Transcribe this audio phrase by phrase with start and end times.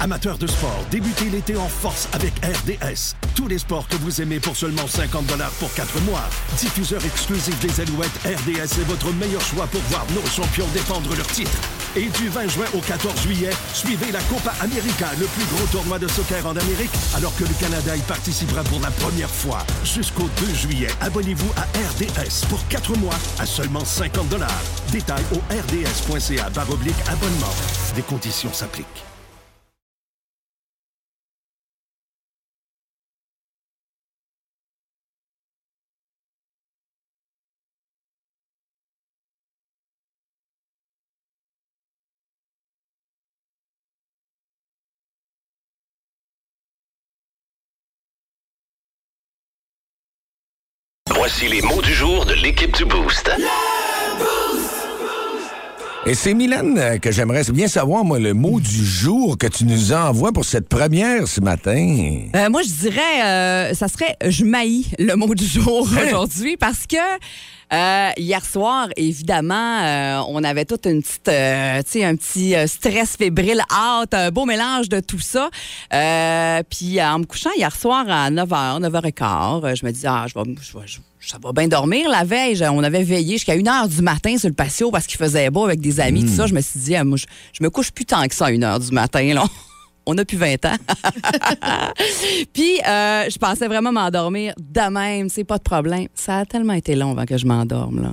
[0.00, 3.14] Amateurs de sport, débutez l'été en force avec RDS.
[3.34, 5.24] Tous les sports que vous aimez pour seulement 50
[5.58, 6.24] pour 4 mois.
[6.58, 11.26] Diffuseur exclusif des Alouettes, RDS est votre meilleur choix pour voir nos champions défendre leur
[11.28, 11.58] titre.
[11.96, 15.98] Et du 20 juin au 14 juillet, suivez la Copa América, le plus gros tournoi
[15.98, 19.64] de soccer en Amérique, alors que le Canada y participera pour la première fois.
[19.82, 24.26] Jusqu'au 2 juillet, abonnez-vous à RDS pour 4 mois à seulement 50
[24.92, 27.54] Détails au rds.ca abonnement.
[27.94, 29.15] Des conditions s'appliquent.
[51.28, 53.28] Voici les mots du jour de l'équipe du Boost.
[56.06, 59.64] Et c'est Mylène euh, que j'aimerais bien savoir, moi, le mot du jour que tu
[59.64, 61.98] nous envoies pour cette première ce matin.
[62.36, 66.06] Euh, moi, je dirais, euh, ça serait je maillis le mot du jour Hein?
[66.06, 66.96] aujourd'hui parce que
[67.72, 72.54] euh, hier soir, évidemment, euh, on avait toute une petite, euh, tu sais, un petit
[72.54, 75.50] euh, stress fébrile, hâte, un beau mélange de tout ça.
[75.92, 80.26] Euh, puis en me couchant hier soir à 9h, 9h15, euh, je me disais, ah,
[80.28, 82.08] je vais, je vais- je- ça va bien dormir.
[82.08, 85.50] La veille, on avait veillé jusqu'à 1h du matin sur le patio parce qu'il faisait
[85.50, 86.46] beau avec des amis, tout ça.
[86.46, 88.50] Je me suis dit, ah, moi, je, je me couche plus tant que ça à
[88.52, 89.44] 1h du matin, là.
[90.06, 90.76] On a plus 20 ans.
[92.52, 96.06] Puis, euh, je pensais vraiment m'endormir de même, c'est pas de problème.
[96.14, 98.12] Ça a tellement été long avant que je m'endorme, là.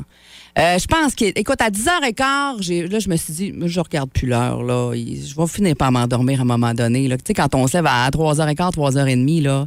[0.60, 4.12] Euh, je pense que, écoute, à 10h15, j'ai, là, je me suis dit, je regarde
[4.12, 4.94] plus l'heure, là.
[4.94, 7.18] Je vais finir par m'endormir à un moment donné, là.
[7.18, 9.66] Tu sais, quand on se lève à 3h15, 3h30, là,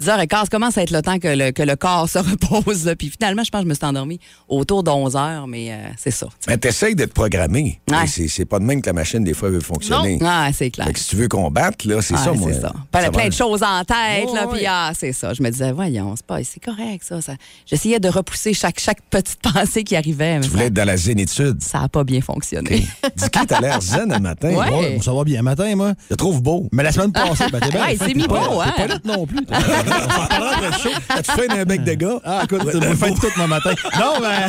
[0.00, 2.18] 10h15, ça commence à être le temps que le, que le corps se
[2.52, 2.96] repose, là.
[2.96, 6.10] Puis finalement, je pense que je me suis endormie autour de 11h, mais euh, c'est
[6.10, 6.28] ça.
[6.48, 7.80] Mais t'essayes de te programmer.
[7.90, 8.06] Ouais.
[8.06, 10.18] C'est c'est pas de même que la machine, des fois, veut fonctionner.
[10.22, 10.86] Ah, c'est clair.
[10.86, 12.50] Fait que si tu veux combattre, là, c'est Ah, ça, moi.
[12.52, 12.72] C'est ça.
[12.90, 15.34] Plein, Ça plein va- de choses en tête, là, puis ah, c'est ça.
[15.34, 17.20] Je me disais, voyons, c'est pas, c'est correct, ça.
[17.20, 17.34] ça.
[17.66, 20.96] J'essayais de repousser chaque, chaque petite pensée qui arrivait, Tu voulais ça- être dans la
[20.96, 21.62] zénitude.
[21.62, 22.86] ça n'a pas bien fonctionné.
[23.16, 24.50] Dis-qui, t'as l'air zen le matin.
[24.50, 24.70] Ouais.
[24.70, 25.92] Ouais, ça va bien matin, moi.
[26.10, 26.68] Je trouve beau.
[26.72, 27.82] Mais la semaine passée, ben, t'es bien.
[27.84, 28.98] Ouais, il fin, s'est t'es mis pas- beau, t'es hein.
[29.04, 29.44] pas non plus.
[29.84, 29.96] Toi.
[30.06, 30.98] On s'en parlera après le show.
[31.08, 32.20] As-tu fait un bec de gars?
[32.24, 33.72] Ah, écoute, c'est fin de tout mon matin.
[33.98, 34.46] Non, mais.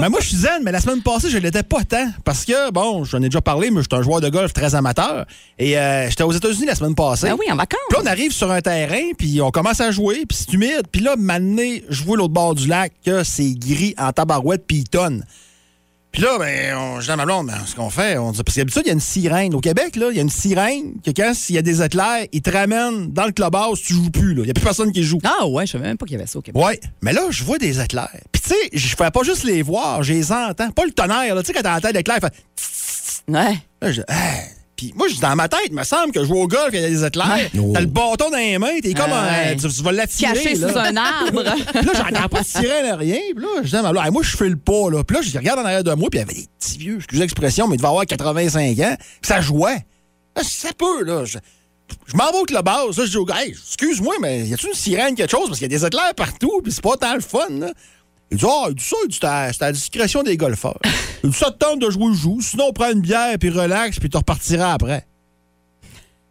[0.00, 2.08] Mais moi, je suis zen, mais la semaine passée, je l'étais pas tant.
[2.24, 4.74] Parce que, bon, j'en ai déjà parlé, mais je suis un joueur de golf très
[4.74, 5.26] amateur.
[5.58, 7.28] Et euh, j'étais aux États-Unis la semaine passée.
[7.28, 7.80] Ben oui, en vacances.
[7.88, 10.82] Puis là, on arrive sur un terrain, puis on commence à jouer, puis c'est humide.
[10.90, 14.78] Puis là, maintenant, je vois l'autre bord du lac que c'est gris en tabarouette, puis
[14.78, 15.24] il tonne.
[16.12, 18.42] Puis là, ben, on, je dis à ma blonde, ben, ce qu'on fait, on dit,
[18.44, 19.54] parce qu'habitude, il y a une sirène.
[19.54, 22.26] Au Québec, là, il y a une sirène que quand il y a des éclairs,
[22.32, 24.34] ils te ramènent dans le clubhouse, tu joues plus.
[24.34, 24.42] là.
[24.42, 25.18] Il n'y a plus personne qui joue.
[25.24, 26.62] Ah ouais, je savais même pas qu'il y avait ça au Québec.
[26.62, 28.10] Ouais, mais là, je vois des éclairs.
[28.30, 30.70] Puis tu sais, je fais pas juste les voir, je les entends.
[30.70, 31.42] Pas le tonnerre, là.
[31.42, 33.32] Tu sais, quand t'as la tête d'éclair, il fait...
[33.32, 33.56] Ouais.
[33.80, 34.48] Là, je dis, Hey!
[34.82, 36.80] Puis moi, je dans ma tête, il me semble que je joue au golf, il
[36.80, 37.50] y a des éclairs.
[37.52, 39.54] T'as le bâton dans les mains, t'es comme un...
[39.54, 40.72] Tu, tu vas l'attirer, Caché là.
[40.72, 41.44] sous un arbre.
[41.72, 43.18] Puis là, j'entends pas de sirène, rien.
[43.32, 45.04] Puis là, je dis à ma blonde, Hey, moi, je fais le pas, là.
[45.04, 46.96] Puis là, je regarde en arrière de moi, puis il y avait des petits vieux,
[46.96, 48.96] excusez l'expression, mais il devait avoir 85 ans.
[48.98, 49.86] Puis ça jouait.
[50.36, 51.24] Là, ça peut, là.
[51.24, 51.38] Je,
[52.06, 52.98] je m'en vais au clubhouse.
[52.98, 55.46] Là, je dis Hey, excuse-moi, mais y a-tu une sirène, quelque chose?
[55.46, 57.70] Parce qu'il y a des éclairs partout, puis c'est pas tant le fun, là.
[58.32, 60.78] Il dit, ah, dit ça, c'est à, la discrétion des golfeurs.
[61.22, 62.40] Il dit, ça te tente de jouer, joue.
[62.40, 65.06] Sinon, on prend une bière, puis relax, puis tu repartiras après.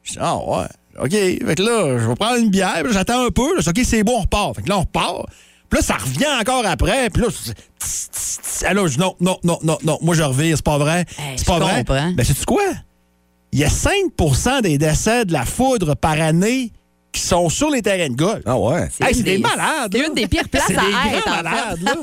[0.02, 0.66] Je dis, ah, ouais.
[1.00, 1.12] OK.
[1.12, 3.56] Fait que là, je vais prendre une bière, puis là, j'attends un peu.
[3.56, 4.56] Là, OK, c'est bon, on repart.
[4.56, 5.28] Fait que là, on repart.
[5.70, 7.12] Puis là, ça revient encore après.
[7.12, 8.64] Puis là, tss, tss, tss.
[8.64, 10.00] Là, je dis, non, non, non, non, non.
[10.02, 11.06] Moi, je revire, c'est pas vrai.
[11.20, 11.84] Hey, c'est pas vrai.
[11.84, 12.64] Ben, sais-tu quoi?
[13.52, 16.72] Il y a 5% des décès de la foudre par année
[17.12, 18.42] qui sont sur les terrains de golf.
[18.46, 18.88] Ah ouais.
[19.02, 20.08] Hey, c'est des malades, C'est là.
[20.08, 21.28] une des pires places C'est à des être.
[21.28, 21.44] en fait.
[21.44, 21.94] malades, là.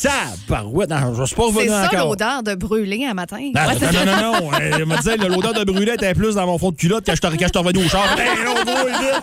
[0.48, 0.90] Tabarouette.
[0.90, 2.08] Non, je suis pas C'est revenu ça encore.
[2.08, 3.36] l'odeur de brûler un matin.
[3.54, 4.50] Non, non, non, non, non.
[4.78, 7.20] Je me disais, l'odeur de brûlée était plus dans mon fond de culotte quand je
[7.20, 8.04] te- quand je suis revenu au char.
[8.18, 9.22] Hey, gros, vite.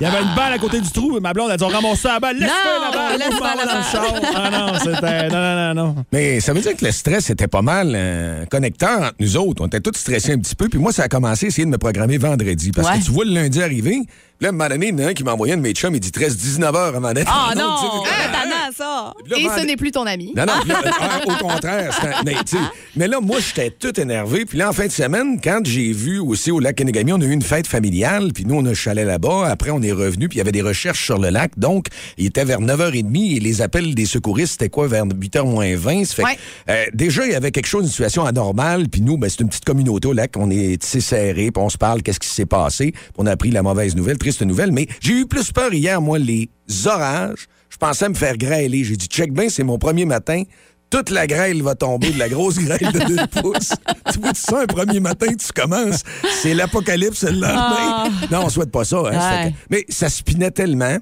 [0.00, 1.18] Il y avait une balle à côté du trou.
[1.20, 2.38] Ma blonde a dit, on ramasse ça à la balle.
[2.38, 3.18] Laisse la balle.
[3.18, 4.32] laisse faire la dans le char.
[4.34, 5.28] Ah non, c'était...
[5.28, 6.04] Non, non, non, non.
[6.12, 9.62] Mais ça veut dire que le stress était pas mal euh, connecteur entre nous autres.
[9.62, 10.68] On était tous stressés un petit peu.
[10.68, 12.70] Puis moi, ça a commencé à essayer de me programmer vendredi.
[12.72, 12.98] Parce Ouais.
[12.98, 13.93] que tu vois le lundi arriver.
[13.94, 14.08] Louis
[14.38, 15.62] Puis là, un moment donné, il y en a un qui m'a envoyé un de
[15.62, 15.94] mes chums.
[15.94, 17.76] Il dit 13 19 heures avant d'être Ah non!
[18.04, 19.14] C'est tannant, ça!
[19.24, 20.32] Puis là, Et ce n'est plus ton ami.
[20.36, 21.94] Non, non, puis là, ah, au contraire.
[21.94, 22.62] c'était un- mais, tu sais,
[22.96, 24.44] mais là, moi, j'étais tout énervé.
[24.44, 27.24] Puis là, en fin de semaine, quand j'ai vu aussi au lac Kenegami, on a
[27.24, 28.32] eu une fête familiale.
[28.34, 29.46] Puis nous, on a un chalet là-bas.
[29.48, 30.28] Après, on est revenu.
[30.28, 31.52] Puis il y avait des recherches sur le lac.
[31.56, 31.86] Donc,
[32.18, 36.04] il était vers 9h30 et les appels des secouristes, c'était quoi, vers 8h moins 20.
[36.04, 36.38] Ça fait que, Ouais.
[36.70, 38.88] euh, déjà, il y avait quelque chose, une situation anormale.
[38.88, 40.32] Puis nous, ben, c'est une petite communauté au lac.
[40.36, 41.50] On est tissé serré.
[41.52, 42.92] Puis on se parle, qu'est-ce qui s'est passé?
[42.92, 44.72] Puis on a appris la mauvaise nouvelle, triste nouvelle.
[44.72, 46.48] Mais j'ai eu plus peur hier, moi, les
[46.86, 47.46] orages.
[47.68, 48.84] Je pensais me faire grêler.
[48.84, 50.42] J'ai dit, check bien, c'est mon premier matin.
[50.90, 53.72] toute la grêle va tomber, de la grosse grêle de 2 pouces.
[54.12, 56.02] Tu vois ça un premier matin, tu commences,
[56.40, 58.10] c'est l'apocalypse le lendemain.
[58.30, 58.98] Non, on souhaite pas ça.
[59.10, 59.44] hein.
[59.46, 59.54] Ouais.
[59.70, 60.96] Mais ça spinait tellement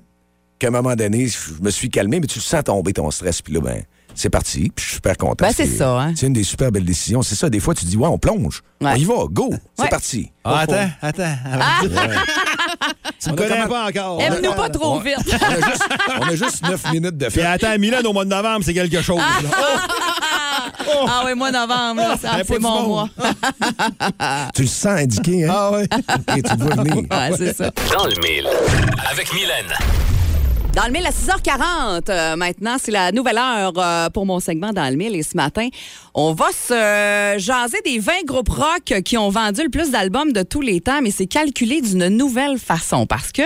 [0.59, 3.43] qu'à un moment donné, je me suis calmé, mais tu le sens tomber ton stress,
[3.43, 3.83] puis là, ben,
[4.15, 5.47] c'est parti, puis je suis super content.
[5.47, 6.13] Ben, c'est ça, hein.
[6.17, 7.23] C'est une des super belles décisions.
[7.23, 8.63] C'est ça, des fois, tu dis, ouais, on plonge.
[8.81, 8.93] Ouais.
[8.93, 9.89] On y va, go, c'est Ouais.
[9.89, 10.31] parti.
[10.45, 11.37] Ah, attends, attends.
[13.21, 14.21] tu me connais pas encore.
[14.21, 15.17] Aime-nous pas trop vite.
[15.27, 15.89] On a juste,
[16.21, 17.63] on a juste 9 minutes de Puis fête.
[17.65, 19.19] attends, Milan au mois de novembre, c'est quelque chose.
[19.19, 19.49] là.
[20.89, 21.07] Oh!
[21.09, 23.09] Ah oui, mois novembre, ça, Ah, pas c'est mon mois.
[24.55, 25.53] Tu le sens indiqué, hein?
[25.55, 25.85] Ah ouais.
[26.37, 26.97] Et tu le vois venir.
[26.97, 27.71] Ouais, c'est ça.
[27.97, 28.49] Dans le mille.
[29.11, 29.73] Avec Mylène.
[30.75, 34.73] Dans le mille à 6h40, euh, maintenant, c'est la nouvelle heure euh, pour mon segment
[34.73, 35.15] dans le mille.
[35.15, 35.69] Et ce matin,
[36.15, 40.43] on va se jaser des 20 groupes rock qui ont vendu le plus d'albums de
[40.43, 43.43] tous les temps, mais c'est calculé d'une nouvelle façon parce que.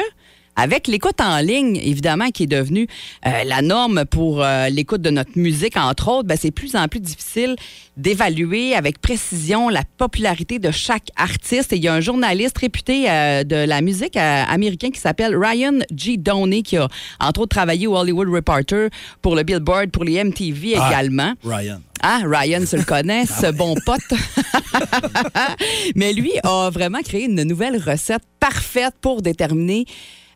[0.56, 2.87] Avec l'écoute en ligne, évidemment, qui est devenue
[3.26, 6.88] euh, la norme pour euh, l'écoute de notre musique, entre autres, ben, c'est plus en
[6.88, 7.56] plus difficile
[7.97, 11.73] d'évaluer avec précision la popularité de chaque artiste.
[11.73, 15.37] Et il y a un journaliste réputé euh, de la musique euh, américain qui s'appelle
[15.37, 16.17] Ryan G.
[16.17, 16.88] Downey, qui a
[17.20, 18.88] entre autres travaillé au Hollywood Reporter
[19.23, 20.88] pour le Billboard, pour les MTV Ah.
[20.91, 21.32] également.
[21.44, 21.81] Ryan.
[22.02, 24.00] Ah, Ryan se le connaît, ce bon pote.
[25.97, 29.87] Mais lui a vraiment créé une nouvelle recette parfaite pour déterminer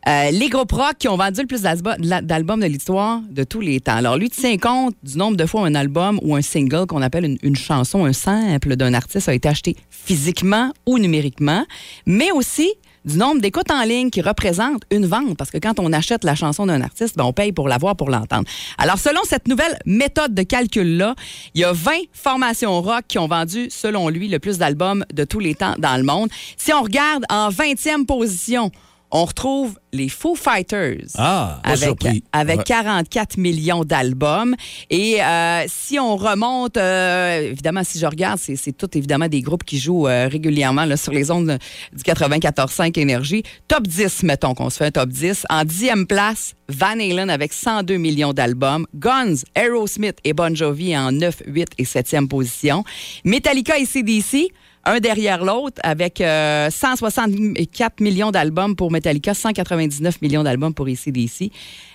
[0.07, 3.61] euh, les groupes rock qui ont vendu le plus d'albu- d'albums de l'histoire de tous
[3.61, 3.95] les temps.
[3.97, 7.37] Alors, lui tient compte du nombre de fois un album ou un single qu'on appelle
[7.41, 11.65] une, chanson, un sample d'un artiste a été acheté physiquement ou numériquement,
[12.05, 12.73] mais aussi
[13.05, 15.37] du nombre d'écoutes en ligne qui représente une vente.
[15.37, 18.09] Parce que quand on achète la chanson d'un artiste, ben, on paye pour l'avoir, pour
[18.09, 18.47] l'entendre.
[18.77, 21.15] Alors, selon cette nouvelle méthode de calcul-là,
[21.55, 25.23] il y a 20 formations rock qui ont vendu, selon lui, le plus d'albums de
[25.23, 26.29] tous les temps dans le monde.
[26.57, 28.71] Si on regarde en 20e position,
[29.11, 31.07] on retrouve les Foo Fighters.
[31.17, 32.63] Ah, avec, avec Ouais.
[32.63, 34.55] 44 millions d'albums.
[34.89, 39.41] Et euh, si on remonte, euh, évidemment, si je regarde, c'est c'est tout évidemment des
[39.41, 41.57] groupes qui jouent euh, régulièrement là, sur les ondes
[41.93, 43.43] du 94.5 Énergie.
[43.67, 45.45] Top 10, mettons qu'on se fait un top 10.
[45.49, 48.85] En 10e place, Van Halen avec 102 millions d'albums.
[48.95, 52.83] Guns, Aerosmith et Bon Jovi en 9, 8 et 7e position.
[53.25, 54.47] Metallica et CDC,
[54.85, 61.51] un derrière l'autre, avec euh, 164 millions d'albums pour Metallica, 199 millions d'albums pour ACDC.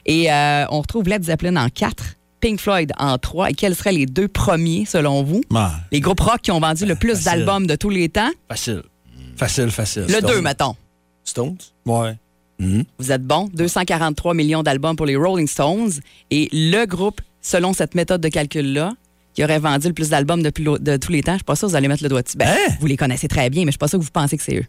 [0.06, 2.04] Et euh, on retrouve Led Zeppelin en 4,
[2.40, 3.50] Pink Floyd en 3.
[3.50, 5.40] Et quels seraient les deux premiers, selon vous?
[5.54, 7.24] Ah, Les groupes rock qui ont vendu le plus facile.
[7.24, 8.30] d'albums de tous les temps?
[8.48, 8.82] facile.
[9.36, 10.02] Facile, facile.
[10.08, 10.30] Le Stone.
[10.30, 10.76] 2, mettons.
[11.24, 11.58] Stones?
[11.84, 12.14] Ouais.
[12.58, 13.50] Vous êtes bon.
[13.52, 15.90] 243 millions d'albums pour les Rolling Stones.
[16.30, 18.94] Et le groupe, selon cette méthode de calcul-là,
[19.36, 21.54] qui aurait vendu le plus d'albums depuis l'au- de tous les temps, je suis pas
[21.54, 22.36] sûr que vous allez mettre le doigt dessus.
[22.38, 22.74] Ben, Hein?
[22.80, 24.56] Vous les connaissez très bien, mais je suis pas sûr que vous pensez que c'est
[24.56, 24.64] eux.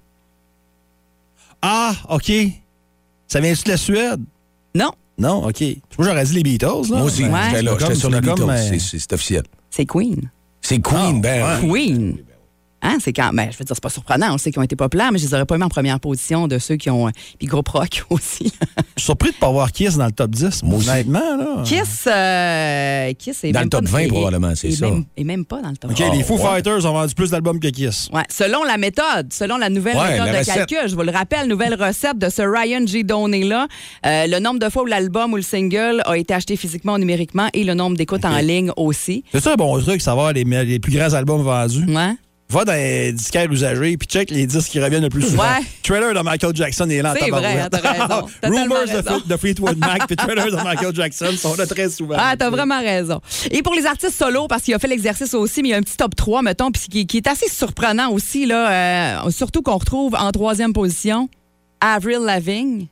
[1.62, 2.32] Ah, OK.
[3.28, 4.22] Ça vient-tu de la Suède?
[4.76, 5.62] Non, Non, OK.
[5.98, 6.66] Moi, j'aurais dit les Beatles.
[6.92, 6.98] Là.
[6.98, 8.80] Moi aussi, Ben, j'étais là, j'étais sur les Beatles.
[8.80, 9.44] C'est- officiel.
[9.72, 10.30] c'est Queen.
[10.62, 11.62] C'est Queen, Ah, ben.
[11.62, 11.68] ouais.
[11.88, 12.18] Queen.
[12.82, 13.32] Hein, c'est quand.
[13.34, 14.34] Ben, je veux dire, c'est pas surprenant.
[14.34, 16.48] On sait qu'ils ont été populaires, mais je les aurais pas mis en première position
[16.48, 17.08] de ceux qui ont.
[17.08, 18.52] euh, Puis groupe rock aussi.
[18.96, 20.62] Je suis surpris de ne pas voir Kiss dans le top 10.
[20.64, 20.90] Moi aussi.
[20.90, 21.64] Honnêtement, là.
[21.66, 24.90] Kiss, euh, Kiss est Dans même le top pas- 20 est- probablement, c'est est ça.
[24.92, 26.14] Même, et même pas dans le top OK, 20.
[26.16, 26.40] les Foo ouais.
[26.44, 28.10] Fighters ont vendu plus d'albums que Kiss.
[28.14, 30.56] Ouais, selon la méthode, selon la nouvelle Ouais, méthode la de recette.
[30.68, 33.04] calcul, je vous le rappelle, nouvelle recette de ce Ryan G.
[33.04, 33.68] Downey-là,
[34.06, 36.98] euh, le nombre de fois où l'album ou le single a été acheté physiquement ou
[37.00, 39.24] numériquement et le nombre d'écoutes en ligne aussi.
[39.32, 41.86] C'est ça un bon truc, savoir les, les plus grands albums vendus.
[41.88, 42.14] Ouais.
[42.50, 45.44] Va dans les disquaires usagés puis check les disques qui reviennent le plus souvent.
[45.44, 45.66] Ouais.
[45.84, 48.28] Trailer de Michael Jackson est là en C'est vrai, t'as raison.
[48.44, 49.02] Rumors de, raison.
[49.20, 52.16] Fle- de Fleetwood Mac puis Trailer de Michael Jackson sont là très souvent.
[52.18, 53.20] Ah, t'as vraiment raison.
[53.52, 55.78] Et pour les artistes solo, parce qu'il a fait l'exercice aussi, mais il y a
[55.78, 59.62] un petit top 3, mettons, puis qui, qui est assez surprenant aussi, là, euh, surtout
[59.62, 61.30] qu'on retrouve en troisième position
[61.82, 62.88] Avril Lavigne,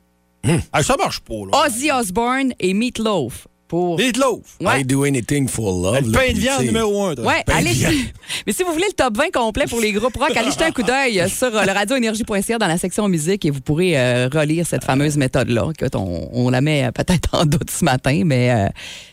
[0.70, 1.64] Ah, ça marche pas, là.
[1.66, 3.46] Ozzy Osbourne et Meat Loaf.
[3.68, 3.98] Pour...
[3.98, 4.40] Meatloaf.
[4.60, 4.80] Ouais.
[4.80, 6.06] I do anything for love.
[6.06, 7.14] Le pain de viande numéro un.
[7.16, 7.24] toi.
[7.26, 7.74] Ouais, allez.
[8.46, 10.70] Mais si vous voulez le top 20 complet pour les groupes rock, allez jeter un
[10.70, 14.66] coup d'œil sur euh, le radioénergie.ca dans la section musique et vous pourrez euh, relire
[14.66, 15.68] cette fameuse méthode-là.
[15.94, 18.68] On, on la met euh, peut-être en doute ce matin, mais euh,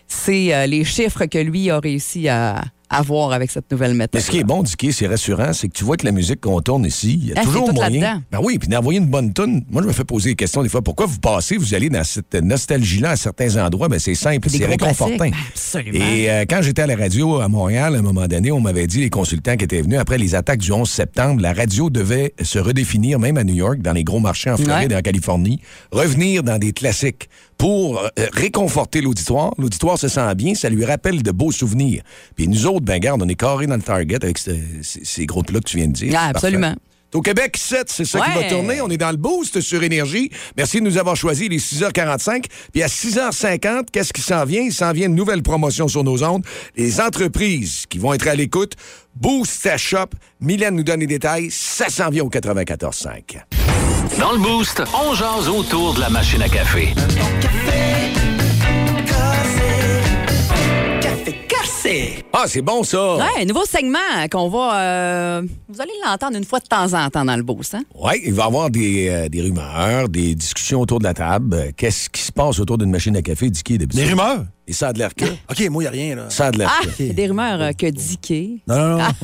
[0.08, 2.62] c'est euh, les chiffres que lui a réussi à
[2.94, 4.12] avoir avec cette nouvelle méthode.
[4.14, 6.42] Mais ce qui est bon, Dicky, c'est rassurant, c'est que tu vois que la musique
[6.42, 8.24] qu'on tourne ici, il y a Ah, toujours moyen.
[8.32, 9.64] Ben oui, puis d'envoyer une bonne tune.
[9.70, 10.82] Moi, je me fais poser des questions des fois.
[10.82, 13.88] Pourquoi vous passez, vous allez dans cette nostalgie-là à certains endroits?
[13.90, 15.18] Ben c'est simple, c'est réconfortant.
[15.18, 16.06] Ben, absolument.
[16.06, 18.88] Et euh, quand j'étais à la radio à Montréal, à un moment donné, on m'avait
[18.88, 22.34] dit, les consultants qui étaient venus après les attaques du 11 septembre, la radio devait
[22.42, 24.96] se redéfinir, même à New York, dans les gros marchés en Floride Ouais.
[24.96, 25.60] et en Californie,
[25.92, 27.30] revenir dans des classiques
[27.64, 29.54] pour euh, réconforter l'auditoire.
[29.58, 32.04] L'auditoire se sent bien, ça lui rappelle de beaux souvenirs.
[32.36, 34.52] Puis nous autres, ben garde, on est carrés dans le target avec ce-
[34.82, 36.14] ces, ces groupes-là que tu viens de dire.
[36.18, 36.76] Ah, absolument.
[37.14, 38.50] Au Québec 7, c'est ça qui va Ouais.
[38.50, 38.82] tourner.
[38.82, 40.30] On est dans le boost sur Énergie.
[40.58, 42.48] Merci de nous avoir choisi les 6h45.
[42.74, 44.64] Puis à 6h50, qu'est-ce qui s'en vient?
[44.64, 46.44] Il s'en vient une nouvelle promotion sur nos ondes.
[46.76, 48.74] Les entreprises qui vont être à l'écoute.
[49.16, 50.08] Boost ta shop.
[50.42, 51.48] Mylène nous donne les détails.
[51.50, 53.38] Ça s'en vient au 94.5.
[54.20, 56.94] Dans le Boost, on jase autour de la machine à café.
[62.32, 63.18] Ah, c'est bon ça!
[63.18, 64.00] Ouais, nouveau segment
[64.32, 64.80] qu'on va.
[64.82, 67.84] euh, vous allez l'entendre une fois de temps en temps dans le boost, hein?
[67.94, 71.54] Oui, il va y avoir des, euh, des rumeurs, des discussions autour de la table.
[71.56, 73.50] Euh, Qu'est-ce qui se passe autour d'une machine à café?
[73.50, 74.02] Dicky d'habitude?
[74.02, 74.46] Des rumeurs?
[74.66, 75.26] Et ça a de l'air que.
[75.52, 76.30] OK, moi, il a rien, là.
[76.30, 76.90] Ça a de l'air Ah, que.
[77.00, 78.62] il y a des rumeurs euh, que Dicky.
[78.68, 79.04] Non, non, non.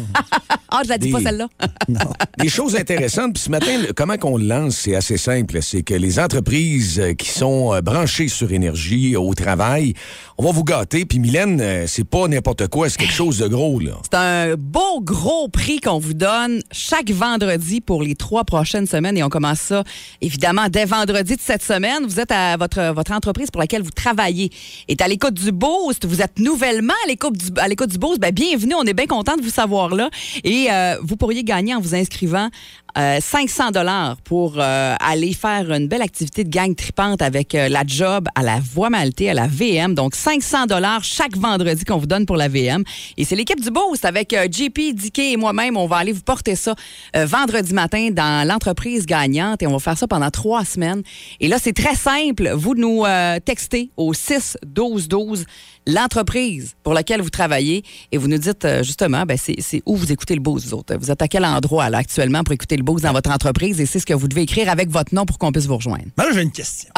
[0.72, 1.48] Ah, je la dis pas celle-là.
[2.38, 3.34] Des choses intéressantes.
[3.34, 5.64] Puis ce matin, le- comment qu'on le lance, c'est assez simple.
[5.64, 9.96] C'est que les entreprises euh, qui sont euh, branchées sur énergie au travail,
[10.40, 11.04] on va vous gâter.
[11.04, 13.92] Puis Mylène, euh, c'est pas n'importe quoi, c'est quelque chose de gros, là.
[14.10, 19.18] C'est un beau gros prix qu'on vous donne chaque vendredi pour les trois prochaines semaines
[19.18, 19.84] et on commence ça
[20.22, 22.06] évidemment dès vendredi de cette semaine.
[22.06, 24.50] Vous êtes à votre, votre entreprise pour laquelle vous travaillez
[24.88, 26.06] est à l'écoute du Boost.
[26.06, 28.20] Vous êtes nouvellement à l'écoute du, à du Boost.
[28.20, 28.76] Ben, bienvenue.
[28.76, 30.10] On est bien content de vous savoir là.
[30.46, 32.50] Et euh, vous pourriez gagner en vous inscrivant
[32.98, 37.70] euh, 500 dollars pour euh, aller faire une belle activité de gang tripante avec euh,
[37.70, 39.94] la job à la Voie à la VM.
[39.94, 42.84] Donc 500 dollars chaque vendredi qu'on vous donne pour la VM.
[43.18, 45.76] Et c'est l'équipe du Boost avec euh, JP, Dicky et moi-même.
[45.76, 46.76] On va aller vous porter ça
[47.16, 51.02] euh, vendredi matin dans l'entreprise gagnante et on va faire ça pendant trois semaines.
[51.40, 52.52] Et là, c'est très simple.
[52.54, 55.46] Vous nous euh, textez au 6 12 12
[55.88, 60.12] l'entreprise pour laquelle vous travaillez et vous nous dites euh, justement ben, c'est où vous
[60.12, 60.96] écoutez le Boost, vous autres.
[60.98, 63.86] Vous êtes à quel endroit là, actuellement pour écouter le Boost dans votre entreprise et
[63.86, 66.06] c'est ce que vous devez écrire avec votre nom pour qu'on puisse vous rejoindre?
[66.18, 66.90] Mais là, j'ai une question.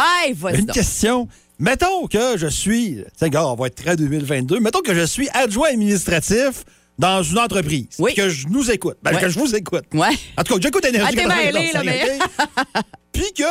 [0.54, 0.76] Une donc.
[0.76, 1.28] question.
[1.62, 4.60] Mettons que je suis, tu gars, on va être très 2022.
[4.60, 6.66] Mettons que je suis adjoint administratif
[6.98, 7.86] dans une entreprise.
[8.00, 8.16] Oui.
[8.16, 8.98] Que je nous écoute.
[9.04, 9.22] Ben, Ouais.
[9.22, 9.84] que je vous écoute.
[9.94, 10.10] Ouais.
[10.40, 12.84] En tout cas, j'écoute Énergie Ah, t'es mêlé, 94.5, là, mais- OK?
[13.14, 13.44] Puis que,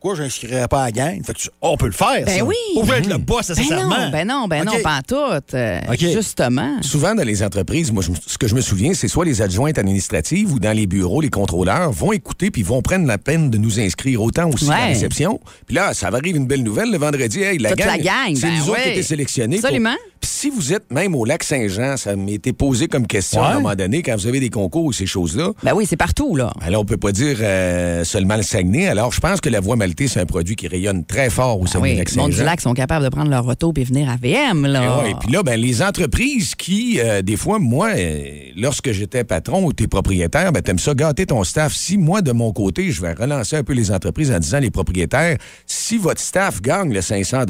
[0.00, 1.22] pourquoi je n'inscrirais pas à la gang?
[1.22, 2.44] Fait que tu- on peut le faire, Ben ça.
[2.44, 2.54] oui.
[2.74, 3.98] On peut être le boss, Ben nécessairement.
[3.98, 5.54] non, ben non, ben non, pas en tout.
[5.54, 5.80] euh.
[5.98, 6.76] Justement.
[6.80, 9.76] Souvent, dans les entreprises, moi, je ce que je me souviens, c'est soit les adjointes
[9.78, 13.58] administratives ou dans les bureaux, les contrôleurs vont écouter puis vont prendre la peine de
[13.58, 15.38] nous inscrire autant aussi à la réception.
[15.66, 17.42] Puis là, ça va arriver une belle nouvelle le vendredi.
[17.42, 19.56] Hey, la Toute gang, la gang, c'est ben nous autres qui été sélectionnés.
[19.58, 19.96] pour- Absolument.
[20.20, 23.54] Puis si vous êtes même au lac Saint-Jean, ça m'était posé comme question à un
[23.54, 25.52] moment donné, quand vous avez des concours ou ces choses-là.
[25.62, 26.52] Ben oui, c'est partout, là.
[26.60, 28.88] Alors, on peut pas dire euh, seulement le Saguenay.
[28.88, 31.64] Alors, je pense que la voie maltais, c'est un produit qui rayonne très fort au
[31.64, 32.50] Ah oui, Saguenay-Lac le monde du Saint-Jean.
[32.50, 35.04] lac sont capables de prendre leur auto et venir à VM, là.
[35.08, 38.24] Et puis là, ben, les entreprises qui, euh, des fois, moi, euh,
[38.56, 41.72] lorsque j'étais patron ou t'es propriétaire, ben, t'aimes ça gâter ton staff.
[41.74, 44.70] Si moi, de mon côté, je vais relancer un peu les entreprises en disant, les
[44.70, 47.44] propriétaires, si votre staff gagne le 500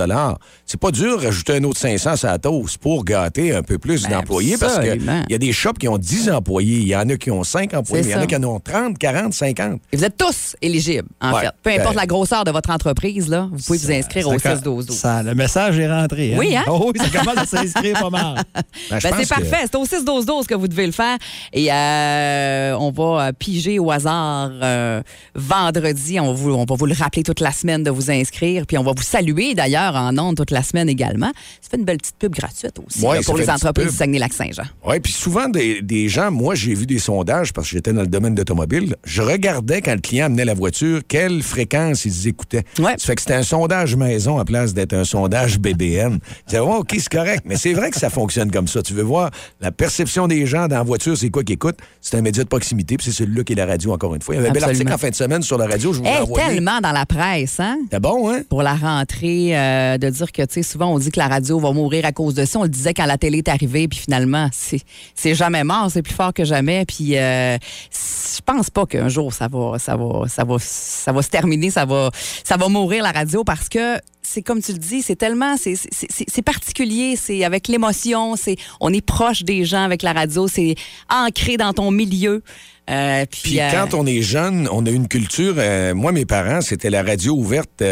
[0.66, 2.38] c'est pas dur rajouter un autre 500 à la
[2.80, 5.22] pour gâter un peu plus Ben, d'employés parce absolument.
[5.22, 7.44] qu'il y a des shops qui ont 10 employés, il y en a qui ont
[7.44, 9.80] 5 employés, il y en a qui en ont 30, 40, 50.
[9.92, 11.40] Et vous êtes tous éligibles, en Ouais.
[11.42, 11.50] fait.
[11.62, 14.56] Peu importe Ben, la grosseur de votre entreprise, là, vous pouvez vous inscrire au Ça-
[14.56, 16.34] 6 12 12 ça- le message est rentré.
[16.38, 16.64] Oui, hein?
[16.68, 18.34] Oh, oui, ça commence à s'inscrire pas mal.
[18.90, 19.64] Ben, Ben, c'est que- parfait.
[19.70, 21.16] C'est au 6 12 12 que vous devez le faire.
[21.52, 25.02] Et euh, on va euh, piger au hasard euh,
[25.34, 26.18] vendredi.
[26.20, 28.66] On va, vous, on va vous le rappeler toute la semaine de vous inscrire.
[28.66, 31.30] Puis on va vous saluer d'ailleurs en ondes toute la semaine également.
[31.60, 32.49] Ça fait une belle petite pub gratuite
[32.86, 34.64] aussi Ouais, là, ça pour les entreprises du Saguenay-Lac-Saint-Jean.
[34.86, 38.02] Oui, puis souvent, des, des gens, moi, j'ai vu des sondages parce que j'étais dans
[38.02, 38.96] le domaine d'automobile.
[39.04, 42.64] Je regardais quand le client amenait la voiture, quelle fréquence ils écoutaient.
[42.78, 42.94] Ouais.
[42.98, 46.18] Ça fait que c'était un sondage maison à place d'être un sondage BBM.
[46.22, 47.42] Je disais, ouais, OK, c'est correct.
[47.46, 48.82] Mais c'est vrai que ça fonctionne comme ça.
[48.82, 49.30] Tu veux voir
[49.60, 51.78] la perception des gens dans la voiture, c'est quoi qu'ils écoutent?
[52.00, 54.34] C'est un média de proximité, puis c'est celui-là qui est la radio, encore une fois.
[54.34, 56.06] Il y avait un bel article en fin de semaine sur la radio, je vous
[56.06, 56.46] envoyé.
[56.46, 57.76] tellement dans la presse, hein?
[57.84, 58.42] C'était bon, hein?
[58.48, 61.58] pour la rentrée, euh, de dire que, tu sais, souvent on dit que la radio
[61.58, 64.48] va mourir à cause de On le disait quand la télé est arrivée, puis finalement,
[64.52, 66.84] c'est jamais mort, c'est plus fort que jamais.
[66.84, 67.56] Puis euh,
[67.92, 71.70] je pense pas qu'un jour ça va, ça va, ça va, ça va se terminer,
[71.70, 72.10] ça va,
[72.44, 76.42] ça va mourir la radio parce que c'est comme tu le dis, c'est tellement, c'est
[76.42, 80.74] particulier, c'est avec l'émotion, c'est on est proche des gens avec la radio, c'est
[81.08, 82.42] ancré dans ton milieu.
[82.90, 85.54] Euh, puis Puis euh, quand on est jeune, on a une culture.
[85.58, 87.82] euh, moi, mes parents, c'était la radio ouverte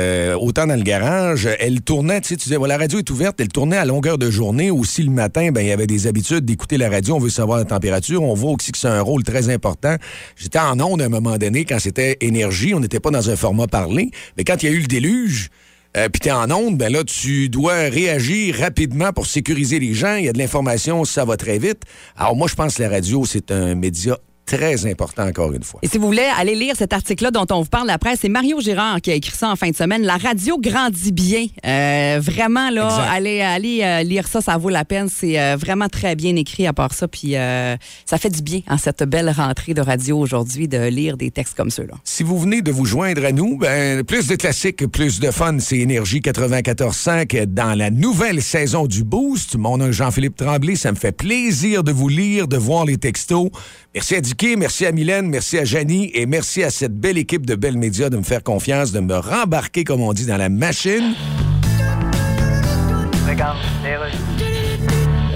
[0.40, 1.48] autant dans le garage.
[1.60, 4.18] Elle tournait, tu sais, tu disais, voilà, la radio est ouverte, elle tournait à longueur
[4.18, 4.70] de journée.
[4.70, 7.14] Aussi le matin, ben il y avait des habitudes d'écouter la radio.
[7.14, 8.22] On veut savoir la température.
[8.22, 9.96] On voit aussi que c'est un rôle très important.
[10.36, 12.74] J'étais en onde à un moment donné quand c'était énergie.
[12.74, 14.10] On n'était pas dans un format parlé.
[14.36, 15.50] Mais quand il y a eu le déluge.
[15.96, 20.16] Euh, puis t'es en onde, ben là, tu dois réagir rapidement pour sécuriser les gens.
[20.16, 21.80] Il y a de l'information, ça va très vite.
[22.14, 25.80] Alors moi, je pense que la radio, c'est un média très important encore une fois.
[25.82, 28.30] Et si vous voulez aller lire cet article-là dont on vous parle, la presse, c'est
[28.30, 30.02] Mario Girard qui a écrit ça en fin de semaine.
[30.02, 31.46] La radio grandit bien.
[31.66, 33.10] Euh, vraiment, là, Exact.
[33.12, 35.08] allez, allez euh, lire ça, ça vaut la peine.
[35.14, 37.06] C'est euh, vraiment très bien écrit à part ça.
[37.08, 41.30] Puis ça fait du bien, en cette belle rentrée de radio aujourd'hui, de lire des
[41.30, 41.94] textes comme ceux-là.
[42.04, 45.58] Si vous venez de vous joindre à nous, ben, plus de classiques, plus de fun,
[45.60, 49.56] c'est Énergie 94.5 dans la nouvelle saison du Boost.
[49.56, 50.74] Mon nom est Jean-Philippe Tremblay.
[50.74, 53.50] Ça me fait plaisir de vous lire, de voir les textos.
[53.94, 57.56] Merci à Merci à Mylène, merci à Janie et merci à cette belle équipe de
[57.56, 61.14] Belles Médias de me faire confiance, de me rembarquer, comme on dit, dans la machine.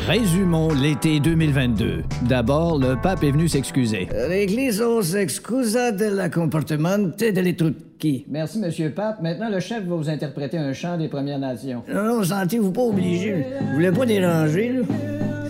[0.06, 2.04] Résumons l'été 2022.
[2.28, 4.09] D'abord, le pape est venu s'excuser.
[4.28, 8.25] L'Église s'excusa del comportamento delle trucchi.
[8.28, 9.21] Merci, Monsieur le Pape.
[9.21, 11.82] Maintenant, le chef va vous interpréter un chant des Premières Nations.
[11.92, 13.44] Non, non, sentez-vous pas obligé.
[13.61, 15.41] Vous voulez pas déranger, là?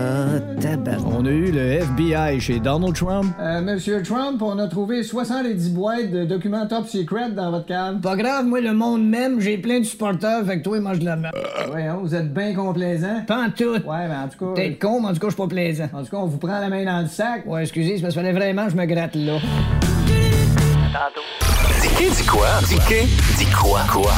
[0.00, 0.98] Ah, tabac.
[1.06, 3.34] On a eu le FBI chez Donald Trump.
[3.40, 8.00] Euh, Monsieur Trump, on a trouvé 70 boîtes de documents top secret dans votre cave.
[8.00, 11.04] Pas grave, moi, le monde même, j'ai plein de supporters, fait que toi, mange de
[11.04, 11.34] la merde.
[11.68, 13.22] Voyons, vous êtes bien complaisant.
[13.26, 13.64] Pas en tout.
[13.72, 14.54] Ouais, mais en tout cas.
[14.54, 15.88] Peut-être con, mais en tout cas, je suis pas plaisant.
[15.92, 17.44] En tout cas, on vous prend la main dans le sac.
[17.46, 19.38] Ouais, excusez, c'est parce qu'il fallait vraiment que je me gratte là.
[21.98, 22.46] Dis dis quoi?
[22.68, 22.76] Dis
[23.36, 23.80] dis quoi?
[23.90, 24.12] Quoi?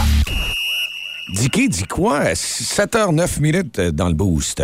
[1.33, 2.33] Dicky dit quoi?
[2.33, 4.63] 7h09 minutes euh, dans le Boost.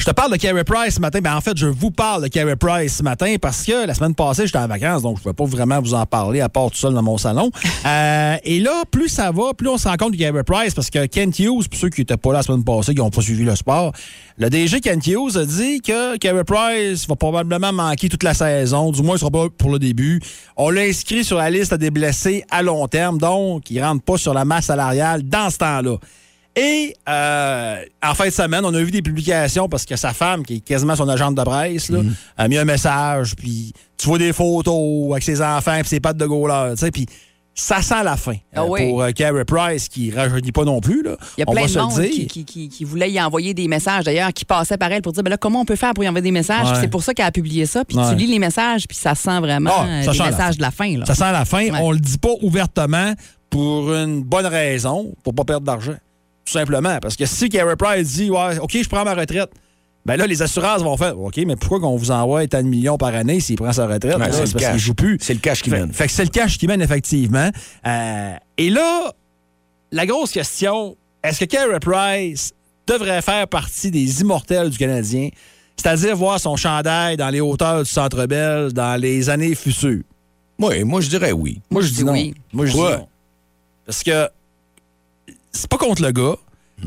[0.00, 1.20] Je te parle de Carey Price ce matin.
[1.20, 4.14] Ben, en fait, je vous parle de Carey Price ce matin parce que la semaine
[4.14, 6.70] passée, j'étais en vacances, donc je ne pouvais pas vraiment vous en parler à part
[6.70, 7.50] tout seul dans mon salon.
[7.86, 10.90] Euh, et là, plus ça va, plus on se rend compte de Carey Price parce
[10.90, 13.22] que Kent Hughes, pour ceux qui n'étaient pas là la semaine passée, qui n'ont pas
[13.22, 13.92] suivi le sport,
[14.36, 18.92] le DG Kent Hughes a dit que Carey Price va probablement manquer toute la saison,
[18.92, 20.20] du moins il sera pas pour le début.
[20.56, 24.02] On l'a inscrit sur la liste des blessés à long terme, donc il ne rentre
[24.02, 25.96] pas sur la masse salariale dans ce temps-là.
[26.56, 30.44] Et euh, en fin de semaine, on a vu des publications parce que sa femme,
[30.44, 32.00] qui est quasiment son agente de presse, là,
[32.36, 36.16] a mis un message, puis tu vois des photos avec ses enfants et ses pattes
[36.16, 37.06] de goaler, tu sais, puis
[37.54, 38.88] ça sent la fin Ah euh, oui.
[38.88, 41.02] pour euh, Carey Price, qui rajeunit pas non plus.
[41.02, 41.16] Là.
[41.36, 43.68] Il y a on plein de monde qui, qui, qui, qui voulait y envoyer des
[43.68, 46.02] messages, d'ailleurs, qui passaient par elle pour dire ben là, comment on peut faire pour
[46.04, 46.66] y envoyer des messages?
[46.66, 46.72] Ouais.
[46.72, 47.84] Puis C'est pour ça qu'elle a publié ça.
[47.84, 48.08] Puis Ouais.
[48.10, 50.56] tu lis les messages, puis ça sent vraiment Ah, ça des sent la messages fin.
[50.56, 50.98] de la fin.
[50.98, 51.06] Là.
[51.06, 51.64] Ça sent la fin.
[51.70, 51.80] Ouais.
[51.82, 53.12] On le dit pas ouvertement
[53.50, 55.96] pour une bonne raison, pour pas perdre d'argent.
[56.50, 56.98] Tout simplement.
[57.00, 59.50] Parce que si Carey Price dit ouais, OK, je prends ma retraite.
[60.06, 62.96] Ben là, les assurances vont faire OK, mais pourquoi qu'on vous envoie tant de millions
[62.96, 64.16] par année s'il prend sa retraite?
[64.32, 65.18] C'est parce qu'il joue plus.
[65.20, 65.92] C'est le cash qui Fait, mène.
[65.92, 67.50] fait que c'est le cash qui mène, effectivement.
[67.86, 69.12] Euh, et là,
[69.92, 72.52] la grosse question, est-ce que Carey Price
[72.86, 75.28] devrait faire partie des immortels du Canadien?
[75.76, 80.02] C'est-à-dire voir son chandail dans les hauteurs du Centre Bell dans les années futures?
[80.58, 81.60] Oui, moi, je dirais oui.
[81.70, 82.12] Moi, je dis non.
[82.12, 82.34] oui.
[82.52, 83.06] Moi, je dis non.
[83.86, 84.28] Parce que
[85.52, 86.36] c'est pas contre le gars,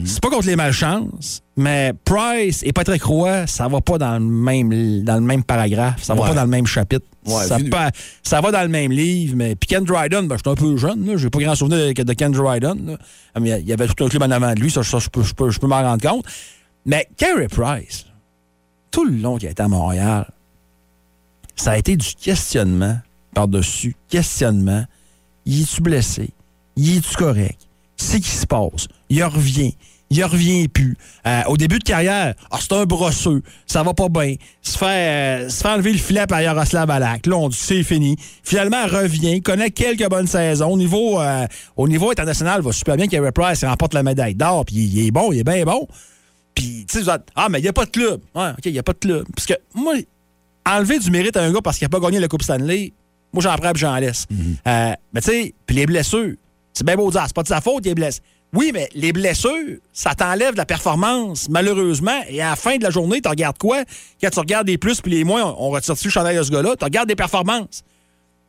[0.06, 4.20] c'est pas contre les malchances, mais Price et Patrick Roy, ça va pas dans le
[4.26, 6.30] même, dans le même paragraphe, ça va Ouais.
[6.30, 7.06] pas dans le même chapitre.
[7.26, 7.92] Ouais, ça, pas-
[8.24, 11.16] ça va dans le même livre, mais puis Ken Dryden, ben, j'étais un peu jeune,
[11.18, 12.86] j'ai pas grand souvenir de, de Ken Dryden.
[12.88, 12.98] là.
[13.36, 15.10] Ah, mais Il y avait tout un club en avant de lui, ça, ça, je
[15.10, 16.26] peux, je peux, je peux m'en rendre compte.
[16.86, 18.06] Mais Carey Price,
[18.92, 20.28] tout le long qu'il a été à Montréal,
[21.56, 22.98] ça a été du questionnement
[23.34, 24.86] par-dessus, questionnement.
[25.46, 26.30] Y es-tu blessé?
[26.76, 27.63] Y es-tu correct?
[27.98, 28.88] C'est qui se passe?
[29.10, 29.76] Il revient.
[30.10, 30.96] Il revient plus.
[31.26, 33.42] Euh, au début de carrière, ah, c'est un brosseux.
[33.66, 34.36] Ça va pas bien.
[34.62, 37.26] Se fait, euh, se fait enlever le filet par Yaroslav Alak.
[37.26, 38.16] Là, on dit c'est fini.
[38.44, 39.42] Finalement, il revient.
[39.42, 40.72] Connaît quelques bonnes saisons.
[40.72, 43.08] Au niveau, euh, au niveau international, il va super bien.
[43.08, 44.66] Carey Price il remporte la médaille d'or.
[44.66, 45.88] Puis il est bon, il est bien bon.
[46.54, 48.22] Puis, tu sais, vous êtes, ah, mais il n'y a pas de club.
[48.36, 49.26] Ouais, OK, il n'y a pas de club.
[49.36, 49.96] Parce que moi,
[50.64, 52.94] enlever du mérite à un gars parce qu'il n'a pas gagné la Coupe Stanley,
[53.34, 54.28] moi, j'en prends et j'en laisse.
[54.68, 56.36] Euh, mais tu sais, puis les blessures,
[56.74, 58.22] c'est bien beau de dire, c'est pas de sa faute, il est blessé.
[58.54, 62.20] Oui, mais les blessures, ça t'enlève de la performance, malheureusement.
[62.30, 63.84] Et à la fin de la journée, tu regardes quoi?
[64.22, 66.52] Quand tu regardes les plus puis les moins, on, on retire-tu le chandail de ce
[66.52, 66.76] gars-là?
[66.78, 67.84] Tu regardes des performances.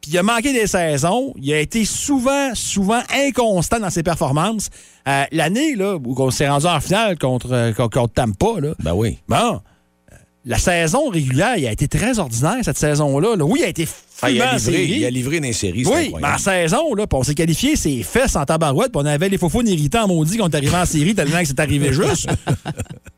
[0.02, 1.32] Puis il a manqué des saisons.
[1.38, 4.68] Il a été souvent, souvent inconstant dans ses performances.
[5.08, 8.74] Euh, L'année là, où on s'est rendu en finale contre, euh, contre, contre Tampa, là,
[8.80, 9.18] Ben oui.
[9.26, 9.62] Bon,
[10.46, 13.34] la saison régulière, il a été très ordinaire, cette saison-là.
[13.36, 13.44] là.
[13.44, 13.88] Oui, il a été
[14.20, 14.98] Ah, il, a livré, série.
[14.98, 15.84] il a livré dans les séries.
[15.84, 19.06] c'est Oui, mais en saison, là, on s'est qualifié ses fesses en tabarouette, puis on
[19.06, 21.92] avait les faux irritants maudits quand on est arrivé en série tellement que c'est arrivé
[21.92, 22.28] juste.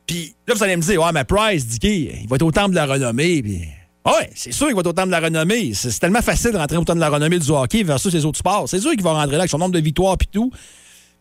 [0.05, 2.71] puis là, vous allez me dire, ouais, mais Price, Dicky, il va être au temple
[2.71, 3.61] de la renommée, puis...
[4.05, 5.73] Ouais, c'est sûr qu'il va être au temple de la renommée.
[5.73, 8.23] C'est c'est tellement facile de rentrer au temple de la renommée du hockey versus les
[8.23, 8.69] autres sports.
[8.69, 10.49] C'est sûr qu'il va rentrer là avec son nombre de victoires puis tout.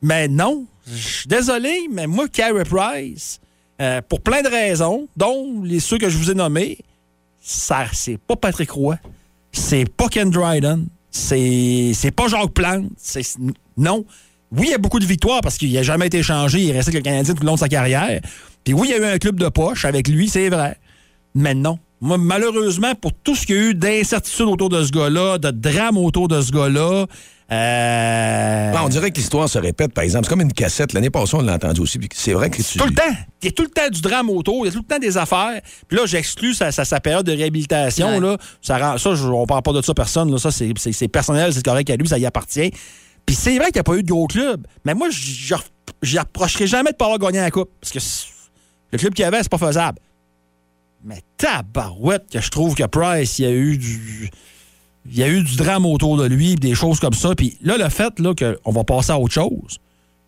[0.03, 3.40] Mais non, je suis désolé, mais moi, Carey Price,
[3.81, 6.79] euh, pour plein de raisons, dont les ceux que je vous ai nommés,
[7.41, 8.99] ça, c'est pas Patrick Roy,
[9.53, 13.23] c'est pas Ken Dryden, c'est, pas Jacques Plante, c'est,
[13.77, 14.05] non.
[14.53, 16.73] Oui, il y a beaucoup de victoires parce qu'il n'a jamais été changé, il est
[16.73, 18.21] resté avec le Canadien tout le long de sa carrière.
[18.65, 20.79] Puis oui, il y a eu un club de poche avec lui, c'est vrai.
[21.35, 24.91] Mais non, Moi, malheureusement, pour tout ce qu'il y a eu d'incertitude autour de ce
[24.93, 27.07] gars-là, de drame autour de ce gars-là,
[27.53, 30.25] euh, Ah, on dirait que l'histoire se répète, par exemple.
[30.25, 30.93] C'est comme une cassette.
[30.93, 31.99] L'année passée, on l'a entendu aussi.
[32.13, 32.79] C'est vrai que tu...
[32.79, 33.03] tout le temps.
[33.43, 34.99] Il y a tout le temps du drame autour, il y a tout le temps
[34.99, 35.61] des affaires.
[35.89, 38.09] Puis là, j'exclus sa, sa- sa période de réhabilitation.
[38.19, 38.21] Ouais.
[38.21, 38.37] Là.
[38.61, 40.31] Ça, rend- ça on parle pas de ça à personne.
[40.31, 40.39] Là.
[40.39, 42.71] Ça, c'est, personnel, c'est correct à lui, ça y appartient.
[43.25, 44.67] Puis c'est vrai qu'il n'y a pas eu de gros club.
[44.85, 45.55] Mais moi, je
[46.03, 47.71] j'y approcherai jamais de pas avoir gagné la coupe.
[47.81, 47.99] Parce que
[48.93, 49.99] le club qu'il y avait, c'est pas faisable.
[51.07, 54.29] Mais tabarouette que je trouve que Price, il y a eu du.
[55.09, 57.37] Il y a eu du drame autour de lui, des choses comme ça.
[57.37, 59.79] Puis là, le fait qu'on va passer à autre chose,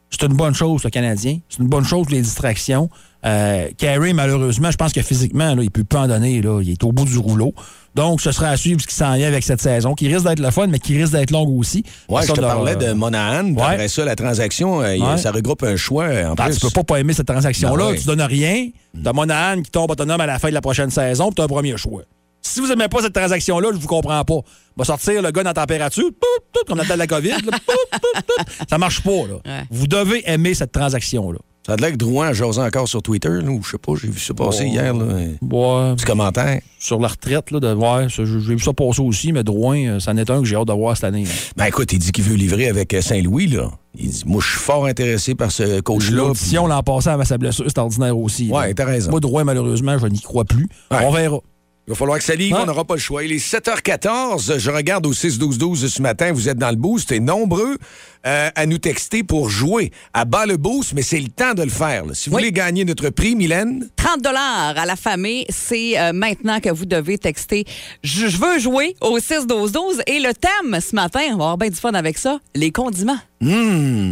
[0.09, 1.41] c'est une bonne chose, le Canadien.
[1.49, 2.89] C'est une bonne chose, les distractions.
[3.27, 6.41] Euh, Carey, malheureusement, je pense que physiquement, là, il ne peut pas en donner.
[6.41, 6.61] Là.
[6.63, 7.53] Il est au bout du rouleau.
[7.97, 10.39] Donc, ce sera à suivre ce qui s'en vient avec cette saison, qui risque d'être
[10.39, 11.83] le fun, mais qui risque d'être longue aussi.
[12.09, 13.45] Ouais, je Ça, te on aura- parlais de Monahan.
[13.55, 13.63] Ouais.
[13.63, 15.19] Après ça, la transaction, euh, Ouais.
[15.19, 16.05] ça regroupe un choix.
[16.05, 16.55] euh, En Ben, plus.
[16.55, 17.85] tu peux pas pas aimer cette transaction-là.
[17.87, 17.99] Ben ouais.
[17.99, 18.69] Tu donnes rien.
[19.03, 21.49] T'as Monahan qui tombe autonome à la fin de la prochaine saison, puis t'as un
[21.49, 22.03] premier choix.
[22.41, 24.39] Si vous aimez pas cette transaction-là, je vous comprends pas.
[24.77, 27.31] Va sortir le gars dans la température, pout, pout, comme le temps de la COVID.
[27.31, 28.45] là, pout.
[28.71, 29.35] Ça marche pas, là.
[29.45, 29.65] Ouais.
[29.71, 31.39] Vous devez aimer cette transaction-là.
[31.69, 33.93] Ça a l'air que Drouin a jasé encore sur Twitter, là, ou je sais pas,
[34.01, 34.73] j'ai vu ça passer Oh.
[34.73, 34.95] hier.
[34.95, 35.05] Là.
[35.05, 36.61] Ouais, Petit commentaire.
[36.79, 40.01] sur la retraite, là, de ouais, ça, j'ai vu ça passer aussi, mais Drouin, euh,
[40.01, 41.25] c'en est un que j'ai hâte de voir cette année.
[41.25, 41.31] là.
[41.59, 43.71] Ben écoute, il dit qu'il veut livrer avec euh, Saint-Louis, là.
[43.99, 46.17] Il dit, moi, je suis fort intéressé par ce coach-là.
[46.17, 48.51] L'audition l'an passé avec sa blessure, c'est ordinaire aussi.
[48.51, 49.11] Ouais, t'as raison.
[49.11, 50.69] Moi, Drouin, malheureusement, je n'y crois plus.
[50.91, 50.99] Ouais.
[51.05, 51.39] On verra.
[51.89, 52.63] Il va falloir que ça livre, Ouais.
[52.65, 53.25] on n'aura pas le choix.
[53.25, 57.19] Il est 7h14, je regarde au 6-12-12 ce matin, vous êtes dans le boost et
[57.19, 57.79] nombreux
[58.27, 61.63] euh, à nous texter pour jouer à bas le boost, mais c'est le temps de
[61.63, 62.05] le faire.
[62.05, 62.13] là.
[62.13, 62.43] Si vous Oui.
[62.43, 66.85] voulez gagner notre prix, Mylène, 30 dollars à la famille, c'est euh, maintenant que vous
[66.85, 67.65] devez texter
[68.05, 71.45] je, je veux jouer au 6 12 12 et le thème ce matin, on va
[71.45, 73.17] avoir bien du fun avec ça, les condiments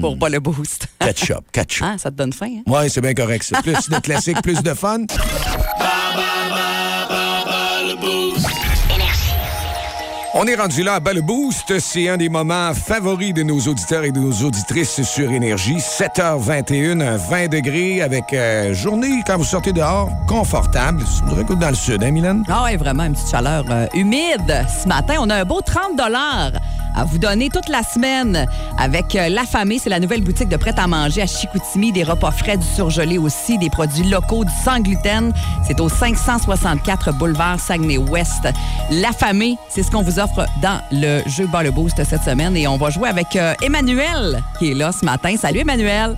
[0.01, 0.87] pour pas le boost.
[1.01, 1.85] ketchup, ketchup.
[1.87, 2.71] Ah, ça te donne faim hein?
[2.73, 3.43] Ouais, c'est bien correct.
[3.43, 3.61] ça.
[3.61, 5.01] Plus de classiques, plus de fun.
[10.39, 11.79] On est rendu là à bas boost.
[11.79, 15.79] C'est un des moments favoris de nos auditeurs et de nos auditrices sur Énergie.
[15.79, 21.03] 7h21, un 20 degrés avec euh, journée, quand vous sortez dehors, confortable.
[21.07, 22.45] Je dirais que dans le sud, hein, Mylène?
[22.51, 24.67] Ah ouais, vraiment une petite chaleur euh, humide.
[24.83, 26.53] Ce matin, on a un beau 30 dollars
[26.97, 28.47] à vous donner toute la semaine
[28.79, 29.79] avec euh, La Famille.
[29.79, 31.93] C'est la nouvelle boutique de prêt-à-manger à Chicoutimi.
[31.93, 35.33] Des repas frais, du surgelé aussi, des produits locaux, du sans gluten.
[35.67, 38.49] C'est au 564 boulevard Saguenay-Ouest.
[38.91, 42.57] La Famille, c'est ce qu'on vous offre dans le jeu Bar le Boost cette semaine.
[42.57, 45.37] Et on va jouer avec euh, Emmanuel qui est là ce matin.
[45.37, 46.17] Salut Emmanuel.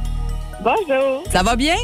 [0.63, 1.23] Bonjour.
[1.31, 1.77] Ça va bien?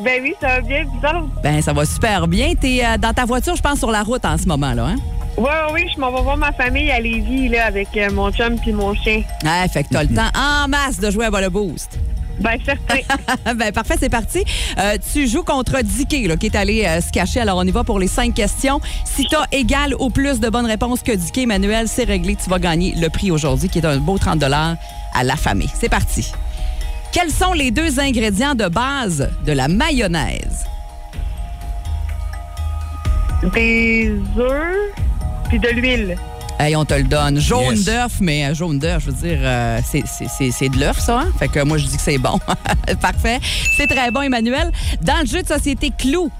[0.00, 0.84] Ben oui, ça va bien.
[0.84, 1.30] Vous?
[1.42, 2.54] Ben, ça va super bien.
[2.54, 4.96] T'es euh, dans ta voiture, je pense, sur la route en ce moment, là, hein?
[5.38, 8.30] Oui, oui, oui, je m'en vais voir ma famille à Lévis, là, avec euh, mon
[8.30, 9.22] chum puis mon chien.
[9.46, 11.98] Ah, fait que t'as le temps en masse de jouer à Bas le Boost.
[12.38, 13.00] Ben, certain.
[13.54, 14.44] ben, parfait, c'est parti.
[14.78, 17.40] Euh, tu joues contre Dicky, là, qui est allé euh, se cacher.
[17.40, 18.80] Alors, on y va pour les cinq questions.
[19.04, 22.36] Si t'as égal ou plus de bonnes réponses que Dicky, Emmanuel, c'est réglé.
[22.36, 25.70] Tu vas gagner le prix aujourd'hui, qui est un beau 30 à la famille.
[25.74, 26.30] C'est parti.
[27.12, 30.66] Quels sont les deux ingrédients de base de la mayonnaise?
[33.52, 34.94] Des œufs
[35.52, 36.16] puis de l'huile.
[36.58, 37.38] Hey, on te le donne.
[37.40, 37.84] Jaune Yes.
[37.84, 40.98] d'œuf, mais euh, jaune d'œuf, je veux dire, euh, c'est- c'est c'est- c'est de l'œuf,
[40.98, 41.18] ça.
[41.20, 41.32] Hein?
[41.38, 42.38] Fait que moi, je dis que c'est bon.
[43.02, 43.38] Parfait.
[43.76, 44.70] C'est très bon, Emmanuel.
[45.02, 46.30] Dans le jeu de société Clou,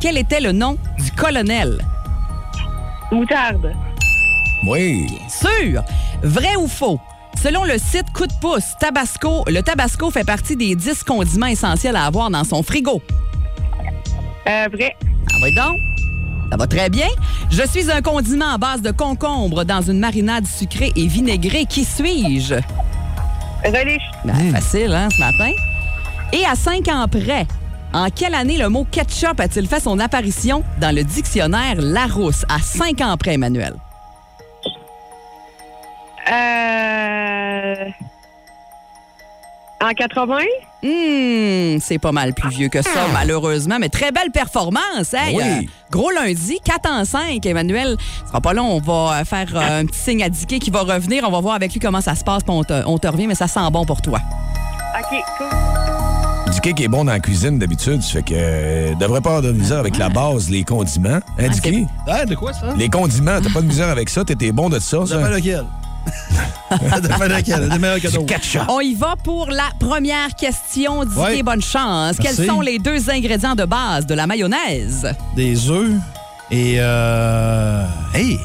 [0.00, 1.78] quel était le nom du colonel?
[3.10, 3.72] Moutarde.
[4.66, 5.06] Oui.
[5.30, 5.82] Sûr.
[6.22, 7.00] Vrai ou faux?
[7.42, 11.96] Selon le site Coup de pouce, Tabasco, le Tabasco fait partie des 10 condiments essentiels
[11.96, 13.00] à avoir dans son frigo.
[14.48, 14.94] Euh, vrai.
[15.30, 15.76] Ah oui donc.
[16.50, 17.08] Ça va très bien.
[17.50, 21.66] Je suis un condiment à base de concombre dans une marinade sucrée et vinaigrée.
[21.66, 22.54] Qui suis-je?
[23.64, 24.02] Relish.
[24.24, 25.52] Ben, Facile, hein, ce matin?
[26.32, 27.46] Et à cinq ans près,
[27.92, 32.44] en quelle année le mot ketchup a-t-il fait son apparition dans le dictionnaire Larousse?
[32.48, 33.74] À cinq ans près, Emmanuel.
[36.30, 37.88] Euh...
[39.80, 40.38] En 80?
[40.82, 45.12] Hum, c'est pas mal plus vieux que ça, malheureusement, mais très belle performance.
[45.14, 45.42] Hey, Oui.
[45.44, 45.62] euh,
[45.92, 47.96] gros lundi, 4 en 5, Emmanuel.
[48.22, 50.70] Ce sera pas long, on va euh, faire euh, un petit signe à Dicky qui
[50.70, 51.22] va revenir.
[51.26, 53.28] On va voir avec lui comment ça se passe, puis on te, on te revient,
[53.28, 54.18] mais ça sent bon pour toi.
[54.98, 55.46] OK, cool.
[56.52, 59.42] Dicky qui est bon dans la cuisine d'habitude, ça fait que euh, devrait pas avoir
[59.42, 61.20] de misère avec la base, les condiments.
[61.38, 61.86] Hein, Dicky?
[62.08, 62.74] Ah, de quoi ça?
[62.76, 65.30] Les condiments, t'as pas de misère avec ça, t'étais bon de ça, Ça?
[65.30, 65.64] lequel?
[68.68, 71.00] On y va pour la première question.
[71.00, 71.42] Ouais.
[71.42, 72.16] bonne chance.
[72.20, 75.12] Quels sont les deux ingrédients de base de la mayonnaise?
[75.36, 75.92] Des œufs
[76.50, 76.76] et.
[76.78, 77.84] Euh...
[78.14, 78.38] Hey!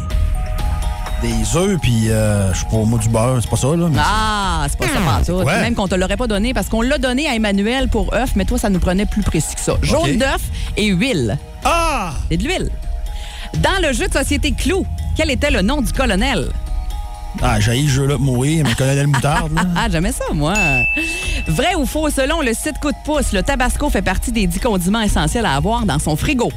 [1.22, 3.88] Des œufs, puis euh, je sais pas, moi du beurre, c'est pas ça, là.
[3.90, 5.46] mais Ah, c'est pas ça pantoute.
[5.46, 5.62] Ouais.
[5.62, 8.44] Même qu'on te l'aurait pas donné parce qu'on l'a donné à Emmanuel pour œuf, mais
[8.44, 9.76] toi, ça nous prenait plus précis que ça.
[9.82, 10.18] Jaune OK.
[10.18, 10.42] d'œuf
[10.76, 11.38] et huile.
[11.64, 12.12] Ah!
[12.30, 12.70] C'est de l'huile.
[13.60, 16.50] Dans le jeu de société Clou, quel était le nom du colonel?
[17.42, 19.64] Ah, j'ai jeu-là pour mourir, mais colonel Moutarde, là.
[19.76, 20.54] Ah, jamais ça, moi.
[21.48, 24.60] Vrai ou faux, selon le site Coup de pouce, le tabasco fait partie des 10
[24.60, 26.52] condiments essentiels à avoir dans son frigo.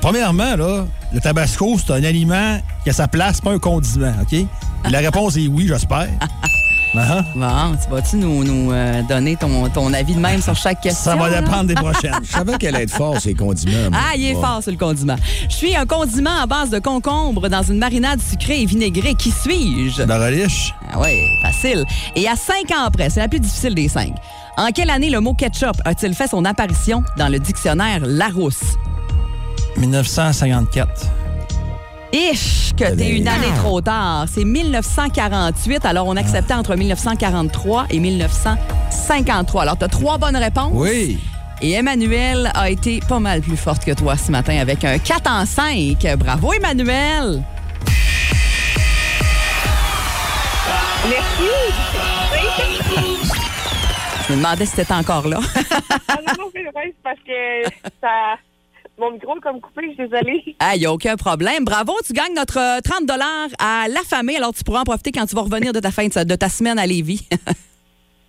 [0.00, 4.32] Premièrement, là, le tabasco, c'est un aliment qui a sa place, pas un condiment, OK?
[4.32, 4.46] Et
[4.90, 6.08] la réponse est oui, j'espère.
[6.94, 10.80] Ah, Bon, tu vas-tu nous, nous, euh, donner ton, ton avis de même sur chaque
[10.80, 11.12] question?
[11.12, 12.14] Ça va dépendre des prochaines.
[12.22, 13.90] Je savais qu'elle allait être fort, ces condiments.
[13.90, 14.00] moi.
[14.02, 14.40] Ah, il est Ouais.
[14.40, 15.16] fort sur le condiment.
[15.50, 19.14] Je suis un condiment à base de concombre dans une marinade sucrée et vinaigrée.
[19.14, 20.02] Qui suis-je?
[20.04, 21.10] La reliche, Ah oui,
[21.42, 21.84] facile.
[22.14, 24.14] Et à cinq ans après, c'est la plus difficile des cinq.
[24.56, 28.76] En quelle année le mot ketchup a-t-il fait son apparition dans le dictionnaire Larousse?
[29.76, 30.88] 1954.
[32.78, 34.24] Que t'es une année trop tard.
[34.26, 39.62] C'est 1948, alors on acceptait entre 1943 et 1953.
[39.62, 40.72] Alors, t'as trois bonnes réponses.
[40.72, 41.18] Oui.
[41.60, 45.30] Et Emmanuel a été pas mal plus forte que toi ce matin avec un 4
[45.30, 46.06] en 5.
[46.16, 47.42] Bravo, Emmanuel!
[54.26, 55.38] Je me demandais si t'étais encore là.
[56.08, 57.62] Ah non, non, c'est vrai, c'est parce que
[58.00, 58.36] ça.
[58.98, 60.56] Mon micro est comme coupé, je suis désolée.
[60.58, 61.64] Ah, y a aucun problème.
[61.64, 63.10] Bravo, tu gagnes notre euh, 30
[63.58, 64.36] à la famille.
[64.36, 66.48] Alors, tu pourras en profiter quand tu vas revenir de ta fin de, de ta
[66.48, 67.28] semaine à Lévis.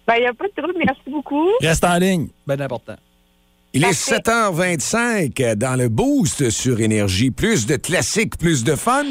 [0.08, 1.50] Ben, il n'y a pas de trouble, merci beaucoup.
[1.60, 2.30] Reste en ligne.
[2.46, 2.96] Ben important.
[3.74, 7.30] Il est 7h25 dans le Boost sur Énergie.
[7.30, 9.04] Plus de classiques, plus de fun.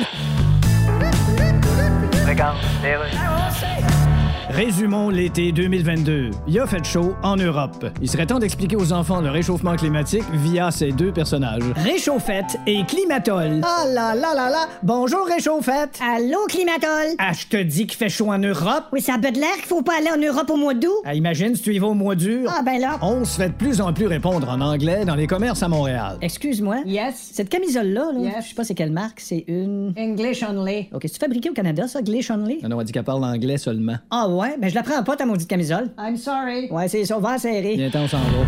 [4.57, 6.31] Résumons l'été 2022.
[6.49, 7.85] Il a fait chaud en Europe.
[8.01, 11.63] Il serait temps d'expliquer aux enfants le réchauffement climatique via ces deux personnages.
[11.77, 13.61] Réchauffette et climatol.
[13.63, 14.67] Ah là là là là!
[14.83, 16.01] Bonjour Réchauffette!
[16.03, 17.17] Allô, climatol?
[17.19, 18.85] Ah, je te dis qu'il fait chaud en Europe.
[18.93, 21.03] Oui, ça a peu de l'air qu'il faut pas aller en Europe au mois d'août.
[21.05, 22.51] Ah, imagine si tu y vas au mois dur.
[22.51, 22.99] Ah, ben là.
[23.03, 26.17] On se fait de plus en plus répondre en anglais dans les commerces à Montréal.
[26.23, 26.77] Excuse-moi.
[26.87, 27.31] Yes.
[27.35, 28.35] Cette camisole-là, là, Yes.
[28.45, 29.93] je sais pas c'est quelle marque, c'est une.
[29.99, 30.89] English only.
[30.95, 32.61] OK, c'est fabriqué au Canada, ça, Glish Only?
[32.63, 33.97] Non, non, on dit qu'elle parle anglais seulement.
[34.11, 35.91] Ah ouais, ben je la prends pas, ta maudite camisole.
[35.99, 36.69] I'm sorry.
[36.71, 37.75] Ouais, c'est ça, va serrer.
[37.77, 38.47] Viens-t'en, on s'en va.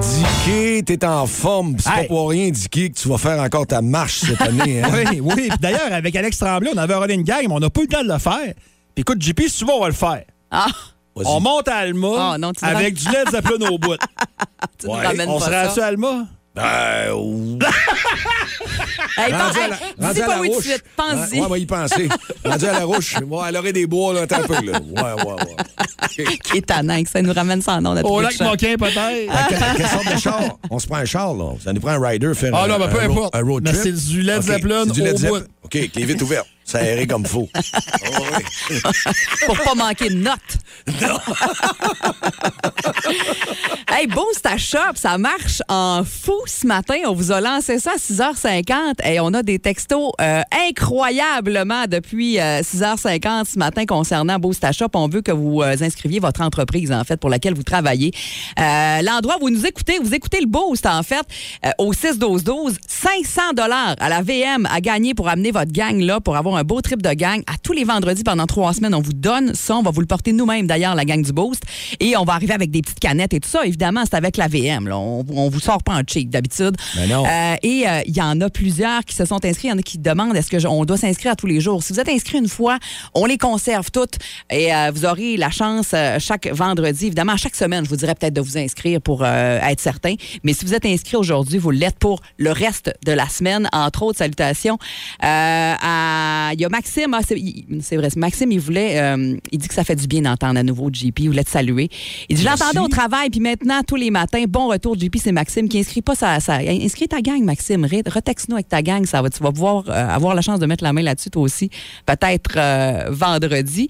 [0.00, 1.76] Dicky, t'es en forme.
[1.78, 4.82] C'est pas pour rien, Dicky, que tu vas faire encore ta marche cette année.
[4.82, 4.88] Hein?
[4.92, 5.48] Oui, oui.
[5.48, 7.84] Puis d'ailleurs, avec Alex Tremblay, on avait un running gang, mais on n'a pas eu
[7.84, 8.54] le temps de le faire.
[8.94, 10.22] Puis écoute, JP, si tu veux, on va le faire.
[10.50, 10.66] Ah.
[11.14, 13.96] On monte à Alma Ah, non, avec du Led Zeppelin au bout.
[14.84, 15.84] Ouais, on sera ça.
[15.84, 16.26] à Alma?
[16.54, 17.58] Ben, ou-
[19.16, 20.64] Hey, Rendu à hey, la- dis rendu à la tout de rouche.
[20.64, 20.84] suite.
[20.96, 21.32] Pense-y.
[21.34, 22.08] Ouais, ouais, on va y penser.
[22.44, 23.14] Rendu à la rouche.
[23.26, 24.78] Ouais, elle aurait des bois, là, un peu, là.
[24.80, 26.24] Ouais, ouais, ouais.
[26.24, 26.38] OK.
[26.44, 27.94] Qui est tannant que ça nous ramène sans nom.
[27.94, 28.38] notre Au lac.
[28.40, 29.48] Moquin, peut-être?
[29.76, 30.40] Quelle, sorte de char?
[30.70, 31.52] On se prend un char, là.
[31.62, 33.34] Ça nous prend un rider faire Ah un, non, ben peu un importe.
[33.34, 33.82] un road Mais trip.
[33.82, 35.42] c'est du Led Zeppelin c'est du Led Zeppelin.
[35.62, 36.48] OK, avec les vitres ouvertes.
[36.72, 37.50] Ça aéré comme faut.
[38.04, 38.24] Oh,
[38.70, 38.76] oui.
[39.46, 40.58] Pour pas manquer de notes.
[43.88, 46.96] hey, Boost à Shop, ça marche en fou ce matin.
[47.06, 52.40] On vous a lancé ça à 6h50 et on a des textos euh, incroyablement depuis
[52.40, 54.88] euh, 6h50 ce matin concernant Boost à Shop.
[54.94, 58.12] On veut que vous euh, inscriviez votre entreprise, en fait, pour laquelle vous travaillez.
[58.58, 61.24] Euh, L'endroit où vous nous écoutez, vous écoutez le Boost, en fait,
[61.64, 66.20] euh, au 6-12-12, 500 dollars à la VM à gagner pour amener votre gang là,
[66.20, 67.42] pour avoir un beau trip de gang.
[67.46, 69.76] À tous les vendredis pendant trois semaines, on vous donne ça.
[69.76, 71.62] On va vous le porter nous-mêmes, d'ailleurs, la gang du Boost.
[72.00, 73.64] Et on va arriver avec des petites canettes et tout ça.
[73.66, 74.88] Évidemment, c'est avec la VM.
[74.88, 74.98] Là.
[74.98, 76.76] On, on vous sort pas en cheek d'habitude.
[76.96, 77.24] Ben non.
[77.26, 79.68] Euh, et euh, il y en a plusieurs qui se sont inscrits.
[79.68, 81.60] Il y en a qui demandent est-ce que je- on doit s'inscrire à tous les
[81.60, 81.82] jours?
[81.82, 82.78] Si vous êtes inscrit une fois,
[83.14, 84.16] on les conserve toutes
[84.50, 88.14] et euh, vous aurez la chance euh, chaque vendredi, évidemment, chaque semaine, je vous dirais
[88.14, 90.14] peut-être de vous inscrire pour être certain.
[90.42, 93.68] Mais si vous êtes inscrit aujourd'hui, vous l'êtes pour le reste de la semaine.
[93.72, 94.78] Entre autres, salutations.
[95.20, 95.76] À-
[96.54, 99.84] Il y a Maxime, ah, c'est vrai, Maxime, il voulait, euh, il dit que ça
[99.84, 101.18] fait du bien d'entendre à nouveau JP.
[101.20, 101.88] Il voulait te saluer.
[102.28, 105.68] Il dit, j'entendais au travail, puis maintenant, tous les matins, bon retour JP, c'est Maxime
[105.68, 106.40] qui inscrit pas ça.
[106.40, 107.84] ça inscris ta gang, Maxime.
[107.86, 109.04] Re- Retexte-nous avec ta gang.
[109.06, 111.42] Ça va, tu vas pouvoir euh, avoir la chance de mettre la main là-dessus, toi
[111.42, 111.70] aussi,
[112.06, 113.88] peut-être euh, vendredi.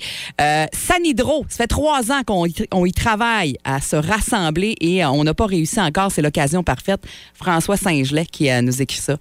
[0.73, 5.25] Sanidro, ça fait trois ans qu'on y, on y travaille à se rassembler et on
[5.25, 6.11] n'a pas réussi encore.
[6.13, 7.01] C'est l'occasion parfaite.
[7.35, 9.17] François Saint-Gelais qui nous écrit ça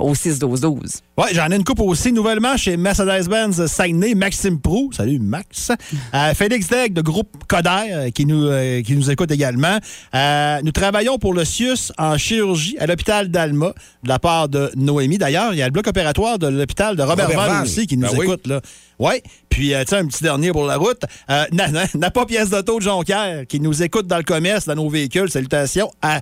[0.00, 1.00] au 6-12-12.
[1.18, 2.12] Ouais, j'en ai une coupe aussi.
[2.12, 4.92] Nouvellement chez Mercedes-Benz Saguenay, Maxime Prou.
[4.92, 5.72] Salut, Max.
[6.14, 9.78] Euh, Félix Degg de groupe Coder euh, qui nous, euh, qui nous écoute également.
[10.14, 14.70] Euh, nous travaillons pour le CIUS en chirurgie à l'hôpital d'Alma de la part de
[14.76, 15.18] Noémie.
[15.18, 18.06] D'ailleurs, il y a le bloc opératoire de l'hôpital de Robert, Robert aussi qui nous
[18.08, 18.26] Ben oui.
[18.26, 18.46] écoute.
[18.46, 18.60] Là.
[18.98, 19.22] Ouais.
[19.48, 21.02] Puis, tu sais, un petit dernier pour la route.
[21.52, 25.30] N'a pas pièce d'auto de Jonquière qui nous écoute dans le commerce, dans nos véhicules.
[25.30, 26.20] Salutations à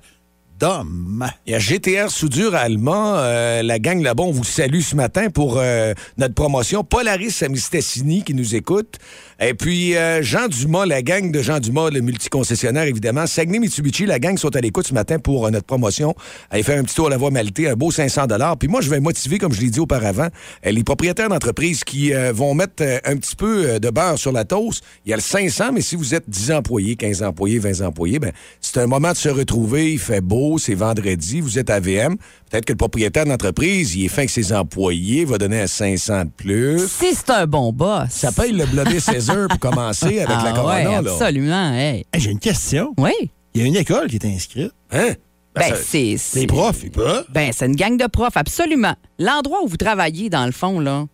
[0.58, 1.26] d'homme.
[1.46, 3.20] Il y a GTR Soudure Alma.
[3.20, 6.84] Euh, la gang là-bas, on vous salue ce matin pour euh, notre promotion.
[6.84, 8.96] Polaris Amistassini qui nous écoute.
[9.38, 13.26] Et puis euh, Jean Dumas, la gang de Jean Dumas, le multiconcessionnaire, évidemment.
[13.26, 16.14] Saguenay Mitsubishi, la gang sont à l'écoute ce matin pour notre promotion.
[16.50, 18.26] Allez faire un petit tour à la voie Maltais, un beau 500
[18.58, 20.28] Puis moi, je vais motiver, comme je l'ai dit auparavant,
[20.64, 24.82] les propriétaires d'entreprises qui vont mettre un petit peu de beurre sur la toast.
[25.04, 28.18] Il y a le 500, mais si vous êtes 10 employés, 15 employés, 20 employés,
[28.18, 29.92] ben, c'est un moment de se retrouver.
[29.92, 32.16] Il fait beau, c'est vendredi, vous êtes à VM.
[32.50, 36.24] Peut-être que le propriétaire d'entreprise, il est fin avec ses employés, va donner un 500
[36.24, 36.78] de plus.
[36.88, 38.08] Si c'est un bon boss.
[38.10, 40.74] Ça paye le Bloody César pour commencer avec la Ah Corona.
[40.74, 41.12] ouais, là.
[41.12, 41.72] absolument.
[41.74, 42.04] hey.
[42.12, 42.94] Hey, J'ai une question.
[42.98, 43.12] Oui.
[43.54, 44.72] Il y a une école qui est inscrite.
[44.92, 45.12] Hein?
[45.54, 47.24] Ben, c'est- Les profs, ils peuvent.
[47.32, 48.94] Ben, c'est une gang de profs, absolument.
[49.18, 51.06] L'endroit où vous travaillez, dans le fond, là,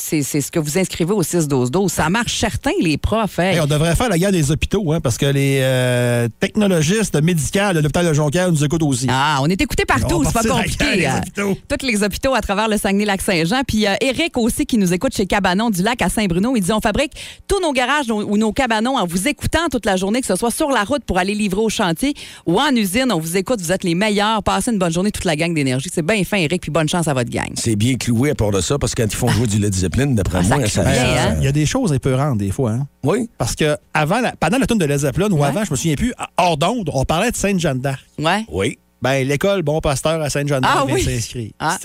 [0.00, 1.88] c'est c'est ce que vous inscrivez au 6-12-12.
[1.88, 3.38] Ça marche certain, les profs.
[3.38, 3.54] hey.
[3.56, 7.72] Hey, on devrait faire la guerre des hôpitaux, hein, parce que les euh, technologistes médicaux
[7.74, 9.06] de l'hôpital de Jonquière nous écoutent aussi.
[9.08, 11.06] Ah, on est écouté partout, c'est pas compliqué.
[11.06, 11.18] hein.
[11.20, 11.56] hôpitaux.
[11.68, 13.62] Tous les hôpitaux à travers le Saguenay-Lac-Saint-Jean.
[13.66, 16.54] Puis euh, Eric aussi qui nous écoute chez Cabanon du Lac à Saint-Bruno.
[16.56, 17.12] Il dit on fabrique
[17.48, 20.36] tous nos garages nos- ou nos cabanons en vous écoutant toute la journée, que ce
[20.36, 22.14] soit sur la route pour aller livrer au chantier
[22.46, 23.10] ou en usine.
[23.12, 24.42] On vous écoute, vous êtes les meilleurs.
[24.42, 25.88] Passez une bonne journée, toute la gang d'énergie.
[25.92, 27.50] C'est bien fin, Eric, puis bonne chance à votre gang.
[27.56, 29.74] C'est bien cloué à part de ça, parce que quand ils font jouer du Led
[29.90, 30.82] Zeppelin, d'après Ah, moi, ça...
[30.82, 30.86] Euh,
[31.18, 31.34] hein?
[31.38, 32.72] Il y a des choses épeurantes des fois.
[32.72, 32.86] Hein?
[33.02, 33.28] Oui.
[33.38, 35.94] Parce que avant la- pendant la tune de Led Zeppelin ou avant, je me souviens
[35.94, 38.00] plus, hors d'onde, on parlait de Sainte-Jeanne d'Arc.
[38.18, 38.44] Ouais.
[38.50, 38.78] Oui.
[39.02, 41.02] Ben, l'école Bon Pasteur à Sainte-Jeanne d'Arc Ah vient oui.
[41.02, 41.50] s'inscrire.
[41.58, 41.76] Ah.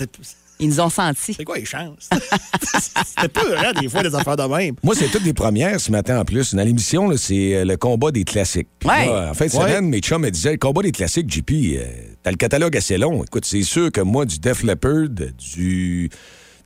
[0.58, 1.34] Ils nous ont sentis.
[1.34, 2.08] C'est quoi les chances?
[3.04, 4.74] C'était pas vrai, des fois, des affaires de même.
[4.82, 6.54] Moi, c'est toutes des premières ce matin en plus.
[6.54, 8.68] Dans l'émission, c'est euh, le combat des classiques.
[8.78, 9.04] Puis Ouais.
[9.06, 9.60] là, en fin de Ouais.
[9.68, 11.84] semaine, mes chums me disaient le combat des classiques, JP, euh,
[12.22, 13.22] t'as le catalogue assez long.
[13.22, 15.08] Écoute, c'est sûr que moi, du Def Leppard,
[15.54, 16.08] du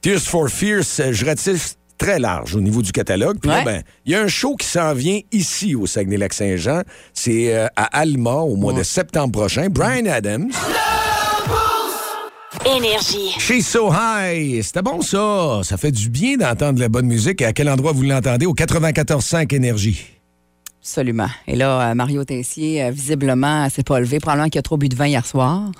[0.02, 3.38] Tears for Fears, euh, je ratisse très large au niveau du catalogue.
[3.38, 6.82] Puis là, ben, il y a un show qui s'en vient ici au Saguenay-Lac-Saint-Jean.
[7.12, 9.68] C'est euh, à Alma au mois de septembre prochain.
[9.68, 10.50] Brian Adams.
[12.64, 13.34] Énergie.
[13.38, 14.62] Chez So High.
[14.62, 15.60] C'était bon, ça.
[15.64, 17.42] Ça fait du bien d'entendre de la bonne musique.
[17.42, 18.46] Et à quel endroit vous l'entendez?
[18.46, 20.06] Au 94.5 Énergie.
[20.80, 21.28] Absolument.
[21.46, 24.18] Et là, euh, Mario Tessier, visiblement, s'est pas levé.
[24.18, 25.70] Probablement qu'il a trop bu de vin hier soir.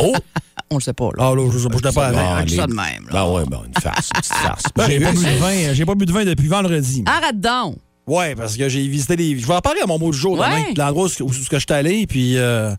[0.00, 0.16] Oh!
[0.74, 1.28] On le sait pas, là.
[1.30, 2.46] Ah, là, je je n'étais pas Ah, avec.
[2.46, 3.12] dit les- ça de même, là.
[3.12, 4.62] Ben ouais, ben une farce, une petite farce.
[4.74, 7.04] Ben, J'ai pas ben, bu de vin, j'ai pas bu de vin depuis vendredi.
[7.06, 7.76] Arrête donc!
[8.06, 9.38] Ouais, parce que j'ai visité les.
[9.38, 10.74] Je vais en parler à mon mot du jour Ouais.
[10.76, 12.36] L'endroit où, où, je suis allé, puis.
[12.36, 12.74] euh,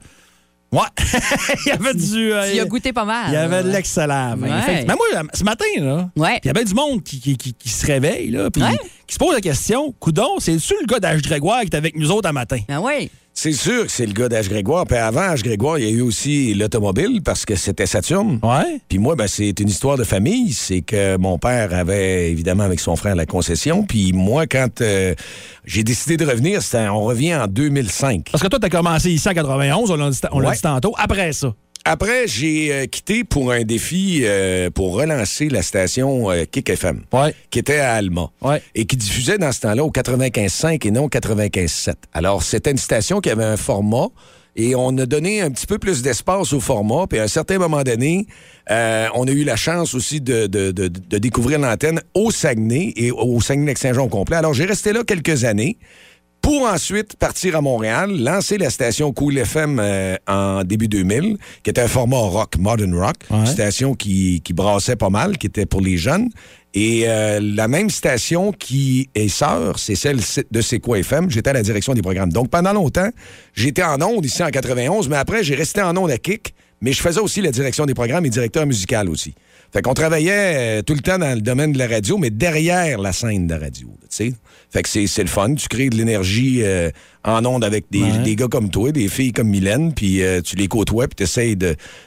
[0.71, 0.81] Ouais.
[1.65, 2.33] il y avait du.
[2.33, 3.25] euh, Tu y as goûté pas mal.
[3.29, 4.47] Il y avait de l'excellent vin.
[4.59, 4.83] Ouais.
[4.85, 6.09] Mais moi, ce matin, là.
[6.17, 6.39] Ouais.
[6.43, 8.77] Il y avait du monde qui, qui, qui- qui se réveille, là, puis Ouais.
[9.07, 11.21] qui se pose la question Coudon, c'est-tu le gars d'H.
[11.21, 13.09] Grégoire qui est avec nous autres un matin Ah oui.
[13.37, 14.47] C'est sûr que c'est le gars d'H.
[14.47, 14.85] Grégoire.
[14.87, 15.43] Puis avant H.
[15.43, 18.39] Grégoire, il y a eu aussi l'automobile parce que c'était Saturne.
[18.41, 18.79] Ouais.
[18.87, 20.53] Puis moi, ben, c'est une histoire de famille.
[20.53, 23.83] C'est que mon père avait, évidemment, avec son frère, la concession.
[23.83, 25.13] Puis moi, quand euh,
[25.65, 28.29] j'ai décidé de revenir, c'était- on revient en 2005.
[28.31, 30.07] Parce que toi, t'as commencé ici en 91, on l'a
[30.49, 30.55] Ouais.
[30.55, 30.93] dit tantôt.
[30.97, 31.53] Après ça?
[31.87, 37.03] Après, j'ai euh, quitté pour un défi euh, pour relancer la station euh, Kick FM,
[37.13, 37.35] Ouais.
[37.51, 38.59] qui était à Alma, Ouais.
[38.73, 41.93] et qui diffusait dans ce temps-là au 95.5 et non 95.7.
[42.11, 44.07] Alors, c'était une station qui avait un format,
[44.55, 47.59] et on a donné un petit peu plus d'espace au format, puis à un certain
[47.59, 48.25] moment donné,
[48.71, 52.93] euh, on a eu la chance aussi de, de- de- de découvrir l'antenne au Saguenay
[52.95, 54.37] et au Saguenay-Lac-Saint-Jean au complet.
[54.37, 55.77] Alors, j'ai resté là quelques années
[56.45, 61.71] pour ensuite partir à Montréal, lancer la station Cool FM euh, en début 2000, qui
[61.71, 63.37] était un format rock, modern rock, Ouais.
[63.39, 66.29] une station qui, qui brassait pas mal, qui était pour les jeunes.
[66.75, 70.19] Et euh, la même station qui est sœur, c'est celle
[70.51, 71.31] de C'est quoi FM.
[71.31, 72.31] J'étais à la direction des programmes.
[72.31, 73.09] Donc pendant longtemps,
[73.55, 76.91] j'étais en ondes ici en 91, mais après j'ai resté en ondes à Kick, mais
[76.93, 79.33] je faisais aussi la direction des programmes et directeur musical aussi.
[79.75, 82.97] Fait qu'on travaillait euh, tout le temps dans le domaine de la radio, mais derrière
[82.97, 83.89] la scène de la radio.
[83.89, 84.33] là, Tu sais?
[84.71, 85.53] Fait que c'est c'est le fun.
[85.55, 86.89] Tu crées de l'énergie euh,
[87.25, 88.23] en ondes avec des, Ouais.
[88.23, 91.23] des gars comme toi, des filles comme Mylène, puis euh, tu les côtoies, puis tu
[91.23, 91.57] essaies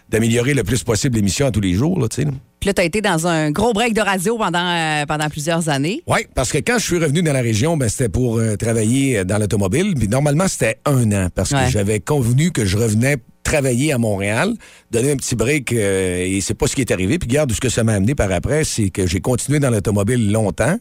[0.09, 2.01] d'améliorer le plus possible l'émission à tous les jours.
[2.01, 2.25] Là, là.
[2.61, 5.69] Puis là, tu as été dans un gros break de radio pendant, euh, pendant plusieurs
[5.69, 6.03] années.
[6.07, 9.19] Oui, parce que quand je suis revenu dans la région, ben, c'était pour euh, travailler
[9.19, 9.95] euh, dans l'automobile.
[9.97, 11.67] Puis normalement, c'était un an parce Ouais.
[11.67, 14.53] que j'avais convenu que je revenais travailler à Montréal,
[14.91, 17.19] donner un petit break euh, et c'est pas ce qui est arrivé.
[17.19, 20.31] Puis garde ce que ça m'a amené par après, c'est que j'ai continué dans l'automobile
[20.33, 20.77] longtemps.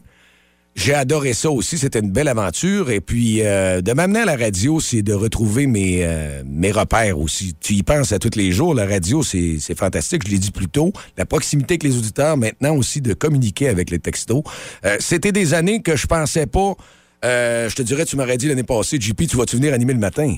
[0.74, 2.90] J'ai adoré ça aussi, c'était une belle aventure.
[2.90, 7.18] Et puis, euh, de m'amener à la radio, c'est de retrouver mes, euh, mes repères
[7.18, 7.54] aussi.
[7.58, 10.52] Tu y penses à tous les jours, la radio, c'est c'est fantastique, je l'ai dit
[10.52, 10.92] plus tôt.
[11.16, 14.44] La proximité avec les auditeurs, maintenant aussi de communiquer avec les textos.
[14.84, 16.74] Euh, c'était des années que je pensais pas...
[17.24, 19.98] euh, je te dirais, tu m'aurais dit l'année passée, JP, tu vas-tu venir animer le
[19.98, 20.36] matin?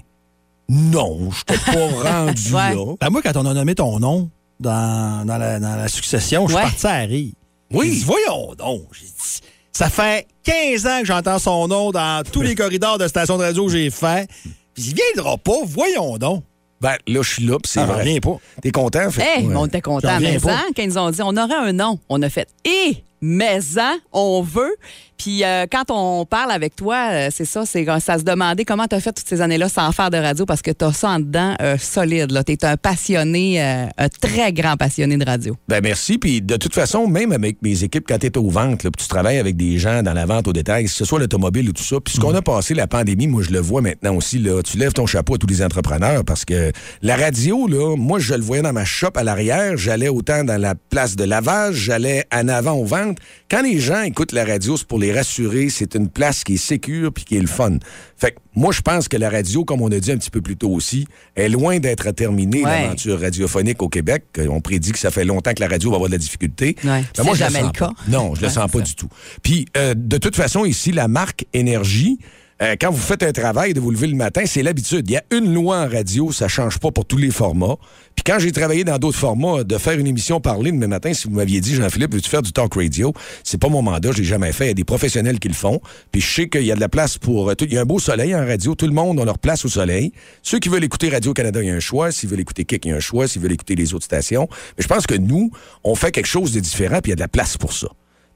[0.71, 1.73] Non, je t'ai pas
[2.25, 2.75] rendu Ouais.
[2.75, 2.95] là.
[2.99, 6.55] Ben, moi, quand on a nommé ton nom dans, dans, la, dans la succession, je
[6.55, 6.63] Ouais.
[6.63, 7.33] suis parti à rire.
[7.73, 7.91] Oui.
[7.91, 8.85] Dit, voyons donc.
[8.93, 9.41] J'ai dit,
[9.73, 13.43] ça fait 15 ans que j'entends son nom dans tous les corridors de stations de
[13.45, 14.29] radio que j'ai fait.
[14.75, 16.45] Puis il viendra pas, voyons donc.
[16.81, 18.01] Ben, là, je suis là, puis c'est Ah, vrai.
[18.01, 18.37] reviens pas.
[18.63, 19.11] T'es content?
[19.11, 19.55] Fait, Hey, ouais.
[19.55, 19.83] on était
[20.15, 23.05] reviens mais hein, quand ils ont dit on aurait un nom, on a fait et
[23.21, 24.75] mais hein, on veut.
[25.21, 28.87] Puis euh, quand on parle avec toi, euh, c'est ça, c'est ça se demandait comment
[28.87, 31.11] tu as fait toutes ces années-là sans faire de radio parce que tu as ça
[31.11, 32.33] en dedans euh, solide.
[32.47, 35.55] Tu es un passionné, euh, un très grand passionné de radio.
[35.69, 36.17] Ben merci.
[36.17, 39.03] Puis de toute façon, même avec mes équipes, quand tu es au vente, là, puis
[39.05, 41.75] tu travailles avec des gens dans la vente au détail, que ce soit l'automobile ou
[41.75, 44.39] tout ça, puis ce qu'on a passé la pandémie, moi je le vois maintenant aussi,
[44.39, 48.21] là, tu lèves ton chapeau à tous les entrepreneurs parce que la radio, là, moi
[48.21, 51.75] je le voyais dans ma shop à l'arrière, j'allais autant dans la place de lavage,
[51.75, 53.19] j'allais en avant aux ventes.
[53.51, 56.57] Quand les gens écoutent la radio, c'est pour les rassurer, c'est une place qui est
[56.57, 57.79] sécure puis qui est le fun.
[58.17, 60.41] Fait que moi je pense que la radio, comme on a dit un petit peu
[60.41, 61.07] plus tôt aussi,
[61.37, 62.83] est loin d'être terminée, Ouais.
[62.83, 64.25] l'aventure radiophonique au Québec.
[64.49, 66.77] On prédit que ça fait longtemps que la radio va avoir de la difficulté.
[66.85, 67.89] Ouais, Ben, moi, le jamais sens le cas.
[67.89, 67.95] pas.
[68.09, 68.85] Non, je le Ouais, sens pas ça.
[68.85, 69.09] du tout.
[69.43, 72.19] Puis, euh, de toute façon, ici, la marque Énergie,
[72.63, 75.09] euh, quand vous faites un travail de vous lever le matin, c'est l'habitude.
[75.09, 77.77] Il y a une loi en radio, ça change pas pour tous les formats.
[78.15, 81.27] Puis quand j'ai travaillé dans d'autres formats, de faire une émission parler demain matin, si
[81.29, 83.15] vous m'aviez dit, Jean-Philippe, veux-tu faire du talk radio?
[83.45, 84.65] C'est pas mon mandat, je l'ai jamais fait.
[84.65, 85.81] Il y a des professionnels qui le font.
[86.13, 87.49] Puis je sais qu'il y a de la place pour...
[87.51, 88.75] euh, tout- Il y a un beau soleil en radio.
[88.75, 90.13] Tout le monde a leur place au soleil.
[90.43, 92.13] Ceux qui veulent écouter Radio-Canada, il y a un choix.
[92.13, 93.27] S'ils veulent écouter Kick, il y a un choix.
[93.27, 94.49] S'ils veulent écouter les autres stations.
[94.77, 95.51] Mais je pense que nous,
[95.85, 97.89] on fait quelque chose de différent, puis il y a de la place pour ça.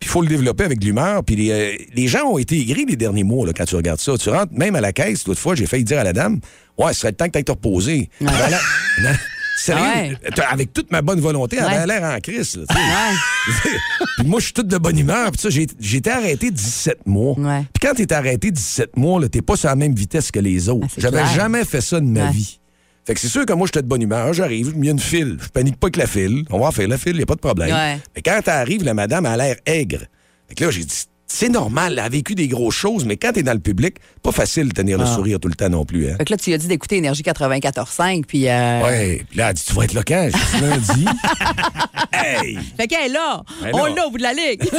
[0.05, 1.25] Puis il faut le développer avec de l'humeur.
[1.25, 4.01] Puis les, euh, les gens ont été aigris les derniers mois là, quand tu regardes
[4.01, 4.19] ça.
[4.19, 6.41] Tu rentres même à la caisse, l'autre fois, j'ai failli dire à la dame
[6.77, 8.11] Ouais, ce serait le temps que tu ailles te reposer.
[8.21, 8.61] L'air-
[9.03, 9.11] Non,
[9.57, 10.45] Sérieux, Ouais.
[10.51, 11.75] avec toute ma bonne volonté, elle Ouais.
[11.77, 12.57] avait l'air en crise.
[12.57, 13.71] là, sais.
[14.19, 15.31] Puis moi, je suis toute de bonne humeur.
[15.31, 17.39] Puis ça, j'ai j'ai été arrêté 17 mois.
[17.39, 17.61] Ouais.
[17.73, 20.69] Puis quand t'es arrêté 17 mois, là, t'es pas sur la même vitesse que les
[20.69, 20.87] autres.
[20.91, 21.35] Ah, J'avais clair.
[21.35, 22.33] jamais fait ça de ma Ouais.
[22.33, 22.59] vie.
[23.07, 24.33] Fait que c'est sûr que moi, j'étais de bonne humeur.
[24.33, 25.37] J'arrive, il y a une file.
[25.41, 26.45] Je panique pas avec la file.
[26.51, 27.71] On va en faire la file, il n'y a pas de problème.
[27.71, 27.99] Ouais.
[28.17, 30.01] Mais quand t'arrives, la madame a l'air aigre.
[30.49, 33.33] Fait que là, j'ai dit, c'est normal, elle a vécu des grosses choses, mais quand
[33.33, 36.09] t'es dans le public, pas facile de tenir le sourire tout le temps non plus.
[36.09, 36.17] Hein?
[36.19, 38.49] Fait que là, tu lui as dit d'écouter Énergie 94.5, puis...
[38.49, 38.83] Euh...
[38.83, 40.29] Ouais, puis là, elle dit, tu vas être là quand?
[40.31, 41.07] J'ai dit, lundi.
[42.13, 42.59] hey!
[42.77, 43.43] Fait qu'elle est là.
[43.65, 44.63] Est on l'a au bout de la ligue.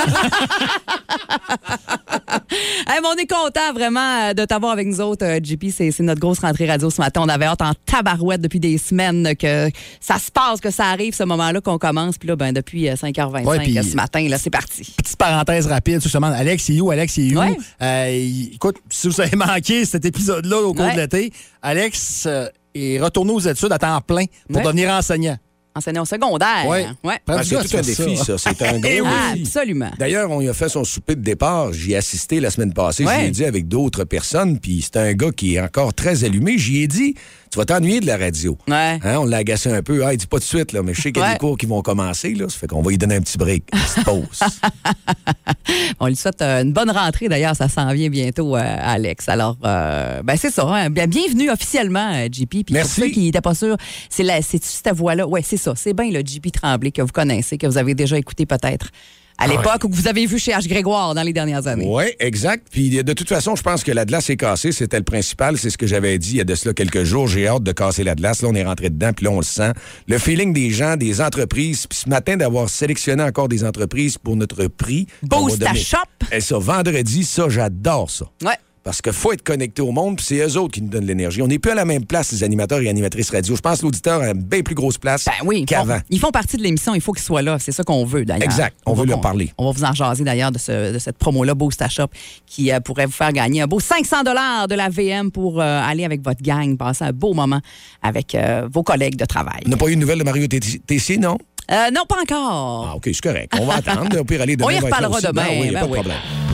[2.88, 5.66] Hey, mais on est content vraiment euh, de t'avoir avec nous autres, euh, JP.
[5.72, 7.22] C'est notre grosse rentrée radio ce matin.
[7.24, 9.70] On avait hâte en tabarouette depuis des semaines que
[10.00, 12.18] ça se passe, que ça arrive, ce moment-là qu'on commence.
[12.18, 14.94] Puis là, ben, depuis euh, 5h25 Ouais, ce matin, là, c'est parti.
[14.98, 16.92] Petite parenthèse rapide, demandes, Alex, il est où?
[16.92, 17.40] Alex, il est où?
[17.40, 17.58] Ouais.
[17.82, 20.96] Euh, écoute, si vous avez manqué cet épisode-là au cours Ouais.
[20.96, 21.32] de l'été,
[21.62, 24.64] Alex euh, est retourné aux études à temps plein pour Ouais.
[24.64, 25.38] devenir enseignant.
[25.78, 26.66] Enseignant au secondaire.
[26.68, 26.86] Ouais.
[27.04, 27.20] Ouais.
[27.44, 28.38] C'est tout un défi, ça.
[28.38, 29.42] C'est un gros Ah, défi.
[29.46, 29.92] absolument.
[30.00, 31.74] D'ailleurs, on lui a fait son souper de départ.
[31.74, 33.04] J'y ai assisté la semaine passée.
[33.06, 33.20] Ouais.
[33.20, 34.58] J'y ai dit avec d'autres personnes.
[34.60, 36.58] Puis c'est un gars qui est encore très allumé.
[36.58, 37.16] J'y ai dit,
[37.56, 38.58] tu vas t'ennuyer de la radio.
[38.68, 39.00] Ouais.
[39.02, 40.06] Hein, on l'a agacé un peu.
[40.06, 41.34] Ah, il dit pas de suite, là, mais je sais qu'il y a Ouais.
[41.36, 42.34] des cours qui vont commencer.
[42.34, 44.40] Là, ça fait qu'on va lui donner un petit break, une petite pause.
[46.02, 47.30] On lui souhaite euh, une bonne rentrée.
[47.30, 49.30] D'ailleurs, ça s'en vient bientôt, euh, Alex.
[49.30, 50.64] Alors, euh, ben c'est ça.
[50.68, 50.90] hein.
[50.90, 52.50] Bien- Bienvenue officiellement, euh, JP.
[52.50, 53.00] Puis Merci.
[53.00, 53.78] pour ceux qui n'étaient pas sûrs,
[54.10, 55.26] c'est la- c'est cette voix-là?
[55.26, 55.74] Oui, c'est ça.
[55.78, 58.90] C'est bien le JP Tremblay que vous connaissez, que vous avez déjà écouté peut-être
[59.38, 60.68] à l'époque ou que vous avez vu chez H.
[60.68, 61.86] Grégoire dans les dernières années.
[61.88, 62.68] Oui, exact.
[62.72, 64.72] Puis de toute façon, je pense que la glace est cassée.
[64.72, 65.58] C'était le principal.
[65.58, 67.28] C'est ce que j'avais dit il y a de cela quelques jours.
[67.28, 68.42] J'ai hâte de casser la glace.
[68.42, 69.74] Là, on est rentré dedans, puis là, on le sent.
[70.08, 71.88] Le feeling des gens, des entreprises.
[71.88, 75.08] Puis ce matin, d'avoir sélectionné encore des entreprises pour notre prix.
[75.24, 75.98] Boost à shop.
[76.32, 78.26] Et ça, vendredi, ça, j'adore ça.
[78.44, 78.58] Ouais.
[78.86, 81.42] Parce qu'il faut être connecté au monde, puis c'est eux autres qui nous donnent l'énergie.
[81.42, 83.56] On n'est plus à la même place, les animateurs et animatrices radio.
[83.56, 85.98] Je pense que l'auditeur a une bien plus grosse place Ben oui, qu'avant.
[86.12, 87.58] ils font partie de l'émission, il faut qu'ils soient là.
[87.58, 88.44] C'est ça qu'on veut d'ailleurs.
[88.44, 89.52] Exact, on veut leur parler.
[89.58, 92.10] On va vous en jaser d'ailleurs de, ce- de cette promo-là, Boost à Shop,
[92.46, 96.06] qui euh, pourrait vous faire gagner un beau 500 de la VM pour euh, aller
[96.06, 97.62] avec votre gang, passer un beau moment
[98.04, 99.62] avec euh, vos collègues de travail.
[99.66, 101.40] On n'a pas eu de nouvelles de Mario Tessier, non?
[101.72, 102.88] Non, pas encore.
[102.92, 103.52] Ah, OK, c'est correct.
[103.60, 104.20] On va attendre.
[104.20, 104.68] Au pire, aller demain.
[104.68, 105.26] On y va être là reparlera aussi.
[106.06, 106.45] demain.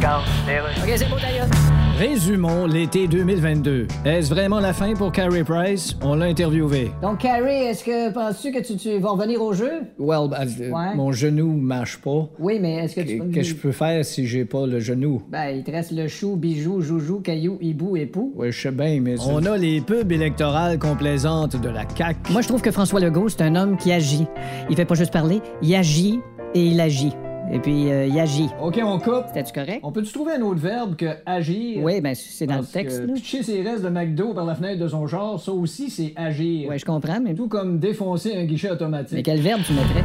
[0.00, 0.20] Ben
[0.86, 0.92] oui, oui.
[1.98, 3.88] Résumons l'été 2022.
[4.04, 5.96] Est-ce vraiment la fin pour Carey Price?
[6.02, 6.92] On l'a interviewé.
[7.02, 9.82] Donc, Carrie, est-ce que penses-tu que tu, tu vas revenir au jeu?
[9.98, 10.94] Well, euh, Ouais.
[10.94, 12.28] mon genou marche pas.
[12.38, 15.22] Oui, mais est-ce que tu Qu'est-ce que je peux faire si j'ai pas le genou?
[15.28, 18.32] Ben, il te reste le chou, bijou, joujou, caillou, hibou et pou.
[18.36, 19.16] Ouais, je sais bien, mais...
[19.28, 22.32] On a les pubs électorales complaisantes de la CAQ.
[22.32, 24.26] Moi, je trouve que François Legault, c'est un homme qui agit.
[24.70, 26.20] Il fait pas juste parler, il agit
[26.54, 27.12] et il agit.
[27.50, 28.48] Et puis, euh, il agit.
[28.62, 29.24] OK, on coupe.
[29.28, 29.80] C'était-tu correct?
[29.82, 31.82] On peut-tu trouver un autre verbe que agir?
[31.82, 33.14] Oui, ben, c'est dans le texte, que là.
[33.14, 36.68] pitcher ses restes de McDo par la fenêtre de son char, ça aussi, c'est agir.
[36.68, 37.34] Ouais, je comprends, mais...
[37.34, 39.12] Tout comme défoncer un guichet automatique.
[39.14, 40.04] Mais quel verbe tu mettrais?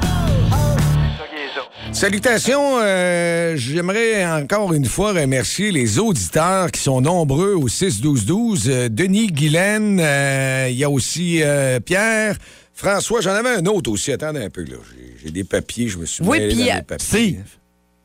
[1.91, 2.79] Salutations.
[2.81, 8.63] euh, J'aimerais encore une fois remercier les auditeurs qui sont nombreux au 6-12-12.
[8.67, 12.37] Euh, Denis Guylaine, euh, il y a aussi euh, Pierre.
[12.74, 14.11] François, j'en avais un autre aussi.
[14.11, 14.78] Attendez un peu, là.
[15.24, 17.05] J'ai- des papiers, je me suis Oui, puis, dans euh, les papiers.
[17.07, 17.45] Steve.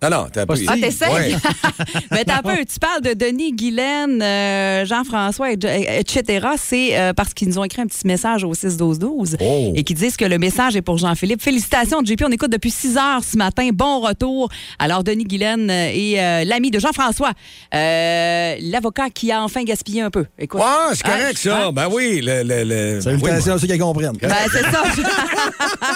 [0.01, 0.55] Non, non, t'as pas.
[0.69, 1.13] Ah, t'essayes?
[1.13, 1.35] Ouais.
[2.13, 2.55] Mais t'as un peu.
[2.65, 6.47] Tu parles de Denis, Guylaine, euh, Jean-François, et- etc.
[6.57, 9.73] C'est euh, parce qu'ils nous ont écrit un petit message au 6-12-12 Oh.
[9.75, 11.43] et qui disent que le message est pour Jean-Philippe.
[11.43, 12.23] Félicitations, JP.
[12.27, 13.71] On écoute depuis 6 heures ce matin.
[13.73, 14.51] Bon retour.
[14.79, 17.33] Alors, Denis, Guylaine euh, et euh, l'ami de Jean-François,
[17.75, 20.27] euh, l'avocat qui a enfin gaspillé un peu.
[20.39, 20.61] Écoute.
[20.61, 21.35] Ouais, c'est correct, Hein?
[21.51, 21.67] ça.
[21.67, 21.73] Hein?
[21.73, 22.45] Ben oui, le.
[22.45, 22.63] le,
[22.95, 23.01] le...
[23.01, 24.13] Salutations à ceux qui comprennent.
[24.23, 24.83] Ben, c'est ça.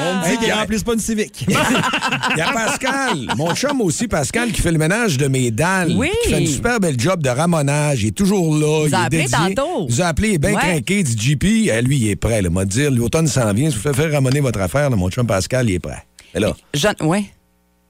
[0.00, 1.44] On me dit qu'ils Hey, remplissent pas une civique.
[1.48, 5.92] Il y a Pascal, mon chum aussi, Pascal, qui fait le ménage de mes dalles.
[5.96, 6.10] Oui.
[6.24, 8.02] Qui fait une super belle job de ramonage.
[8.02, 8.84] Il est toujours là.
[8.88, 9.54] il a est appelé dédié.
[9.54, 9.86] tantôt.
[9.88, 10.60] Il nous a appelé, il est bien Ouais.
[10.60, 11.04] craqué.
[11.04, 12.40] JP, euh, lui, il est prêt.
[12.42, 13.70] Il m'a dit l'automne s'en vient.
[13.70, 16.02] Si vous faites faire ramoner votre affaire, là, mon chum Pascal, il est prêt.
[16.34, 17.24] Et là, Jean- ouais.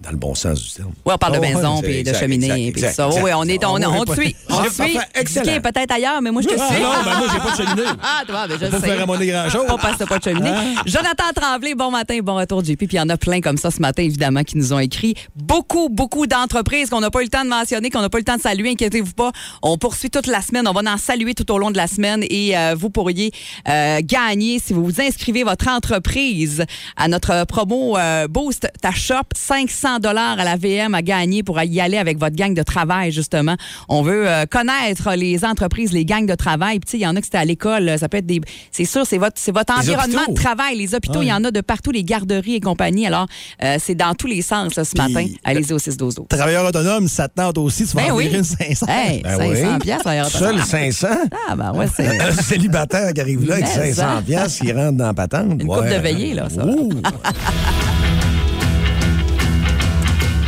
[0.00, 0.92] Dans le bon sens du terme.
[1.06, 3.08] Oui, on parle Oh, de maison ouais, puis de cheminée puis ça.
[3.08, 4.36] Oui, on est, on, Ah, on oui, te suit.
[4.50, 4.98] On te suit.
[5.14, 5.60] excellent.
[5.62, 6.82] Peut-être ailleurs, mais moi, je te Ah suis.
[6.82, 7.88] non, ben moi, j'ai pas de cheminée.
[8.02, 8.86] Ah, toi, ben, je Pas sais.
[8.86, 9.66] faire ramonner grand-chose.
[9.66, 10.52] Pas parce que pas de cheminée.
[10.84, 12.76] Jonathan Tremblay, bon matin, bon retour, JP.
[12.76, 15.14] Puis il y en a plein comme ça ce matin, évidemment, qui nous ont écrit.
[15.36, 18.20] Beaucoup, beaucoup d'entreprises qu'on n'a pas eu le temps de mentionner, qu'on n'a pas eu
[18.20, 18.70] le temps de saluer.
[18.72, 19.32] Inquiétez-vous pas.
[19.62, 20.68] On poursuit toute la semaine.
[20.68, 23.32] On va en saluer tout au long de la semaine et euh, vous pourriez
[23.68, 26.64] euh, gagner si vous vous inscrivez votre entreprise
[26.96, 29.14] à notre promo euh, Boost Ta Shop.
[29.34, 33.12] 500 dollars à la VM à gagner pour y aller avec votre gang de travail,
[33.12, 33.56] justement.
[33.88, 36.80] On veut euh, connaître les entreprises, les gangs de travail.
[36.80, 37.98] Puis, il y en a que c'était à l'école.
[37.98, 38.40] Ça peut être des.
[38.70, 40.32] C'est sûr, c'est votre, c'est votre Les environnement hôpitaux.
[40.32, 40.76] de travail.
[40.76, 43.06] Les hôpitaux, il y en a de partout, les garderies et compagnie.
[43.06, 43.26] Alors,
[43.62, 45.26] euh, c'est dans tous les sens là, ce matin.
[45.44, 48.16] Allez-y au 6 12 12 Travailleur autonome, ça te tente aussi, tu vas Ben en
[48.16, 48.24] oui.
[48.24, 48.86] virer une 500.
[48.88, 49.78] Hey, Ben 500 oui.
[49.80, 50.26] piastres, d'ailleurs.
[50.28, 51.08] Seul 500?
[51.48, 52.20] Ah, ben ouais, c'est.
[52.24, 54.22] Un célibataire qui arrive là avec Mais 500 ça.
[54.26, 55.52] piastres, il rentre dans la patente.
[55.60, 56.62] Une coupe de veillée, là, ça.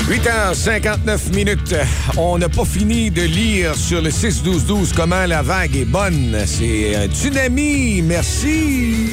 [0.08, 0.12] Ouh.
[0.12, 1.74] 8h59 minutes.
[2.16, 6.36] On n'a pas fini de lire sur le 6-12-12 comment la vague est bonne.
[6.46, 8.02] C'est un tsunami.
[8.02, 9.08] Merci.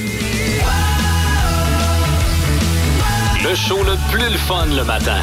[3.44, 5.22] Le show le plus le fun le matin.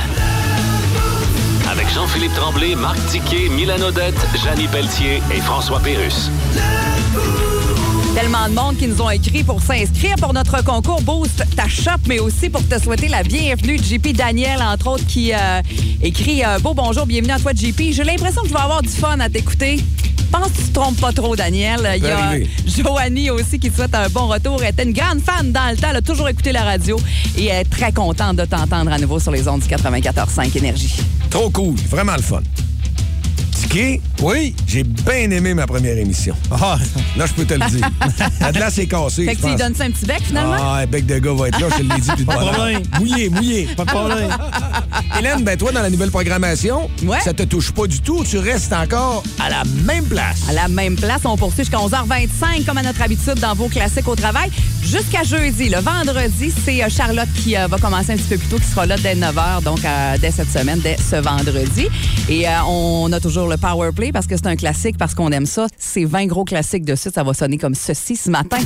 [1.71, 6.31] Avec Jean-Philippe Tremblay, Marc Tiquet, Milan Odette, Janine Pelletier et François Pérus.
[8.21, 12.03] Tellement de monde qui nous ont écrit pour s'inscrire pour notre concours Boost ta shop,
[12.07, 13.79] mais aussi pour te souhaiter la bienvenue.
[13.79, 15.63] JP Daniel, entre autres, qui euh,
[16.03, 17.81] écrit euh, Beau bonjour, bienvenue à toi, JP.
[17.93, 19.83] J'ai l'impression que je vais avoir du fun à t'écouter.
[20.31, 21.81] Pense que tu te trompes pas trop, Daniel?
[21.97, 22.35] Il y a.
[22.67, 24.63] Joanie aussi qui te souhaite un bon retour.
[24.63, 25.89] Elle était une grande fan dans le temps.
[25.89, 26.99] Elle a toujours écouté la radio
[27.39, 30.95] et elle est très contente de t'entendre à nouveau sur les ondes du 94.5 Énergie.
[31.31, 31.75] Trop cool.
[31.89, 32.43] Vraiment le fun.
[33.61, 34.01] Tiki?
[34.23, 34.55] Oui.
[34.67, 36.35] J'ai bien aimé ma première émission.
[36.51, 36.79] Ah,
[37.17, 37.89] Là, je peux te le dire.
[38.41, 39.25] La glace est cassée.
[39.27, 40.57] Fait que tu lui donnes ça un petit bec, finalement?
[40.59, 42.11] Ah, un bec de gars va être là, je te l'ai dit.
[42.17, 42.83] Plus Pas de problème.
[42.99, 43.69] Mouillé, mouillé.
[43.77, 44.31] pas de problème.
[45.19, 47.21] Hélène, ben toi, dans la nouvelle programmation, Ouais.
[47.21, 48.25] ça te touche pas du tout.
[48.29, 50.41] Tu restes encore à la même place.
[50.49, 54.09] À la même place, on poursuit jusqu'à 11h25, comme à notre habitude, dans vos classiques
[54.09, 54.51] au travail.
[54.83, 55.69] Jusqu'à jeudi.
[55.69, 58.65] Le vendredi, c'est euh, Charlotte qui euh, va commencer un petit peu plus tôt, qui
[58.65, 61.89] sera là dès 9h, donc euh, dès cette semaine, dès ce vendredi.
[62.29, 65.47] Et on a toujours le Power Play parce que c'est un classique, parce qu'on aime
[65.47, 65.67] ça.
[65.79, 67.15] C'est 20 gros classiques de suite.
[67.15, 68.59] Ça va sonner comme ceci ce matin.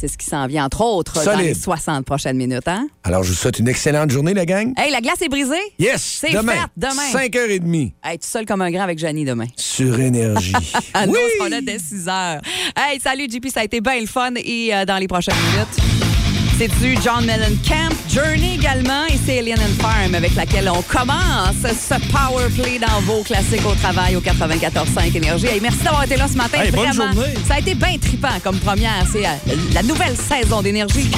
[0.00, 2.68] C'est ce qui s'en vient, entre autres, dans les 60 prochaines minutes.
[2.68, 2.86] Hein?
[3.02, 4.72] Alors, je vous souhaite une excellente journée, la gang.
[4.76, 5.54] Hey, la glace est brisée?
[5.78, 6.52] Yes, C'est demain.
[6.52, 7.12] fait, demain.
[7.12, 9.46] 5h30 Hey, tu seul comme un grand avec Janie demain.
[9.56, 10.52] sur Énergie.
[10.94, 11.18] Ah, nous, oui!
[11.34, 12.40] on sera là dès 6 heures.
[12.76, 16.27] Hey, salut JP, ça a été bien le fun et euh, dans les prochaines minutes.
[16.58, 21.54] C'est du John Mellencamp, Journey également et c'est Alien and Farm avec laquelle on commence
[21.62, 25.46] ce Power Play dans vos classiques au travail au 94.5 Énergie.
[25.46, 26.60] Hey, merci d'avoir été là ce matin.
[26.60, 27.34] Hey, bonne Vraiment, journée.
[27.46, 29.06] ça a été bien trippant comme première.
[29.12, 31.08] C'est euh, la nouvelle saison d'énergie.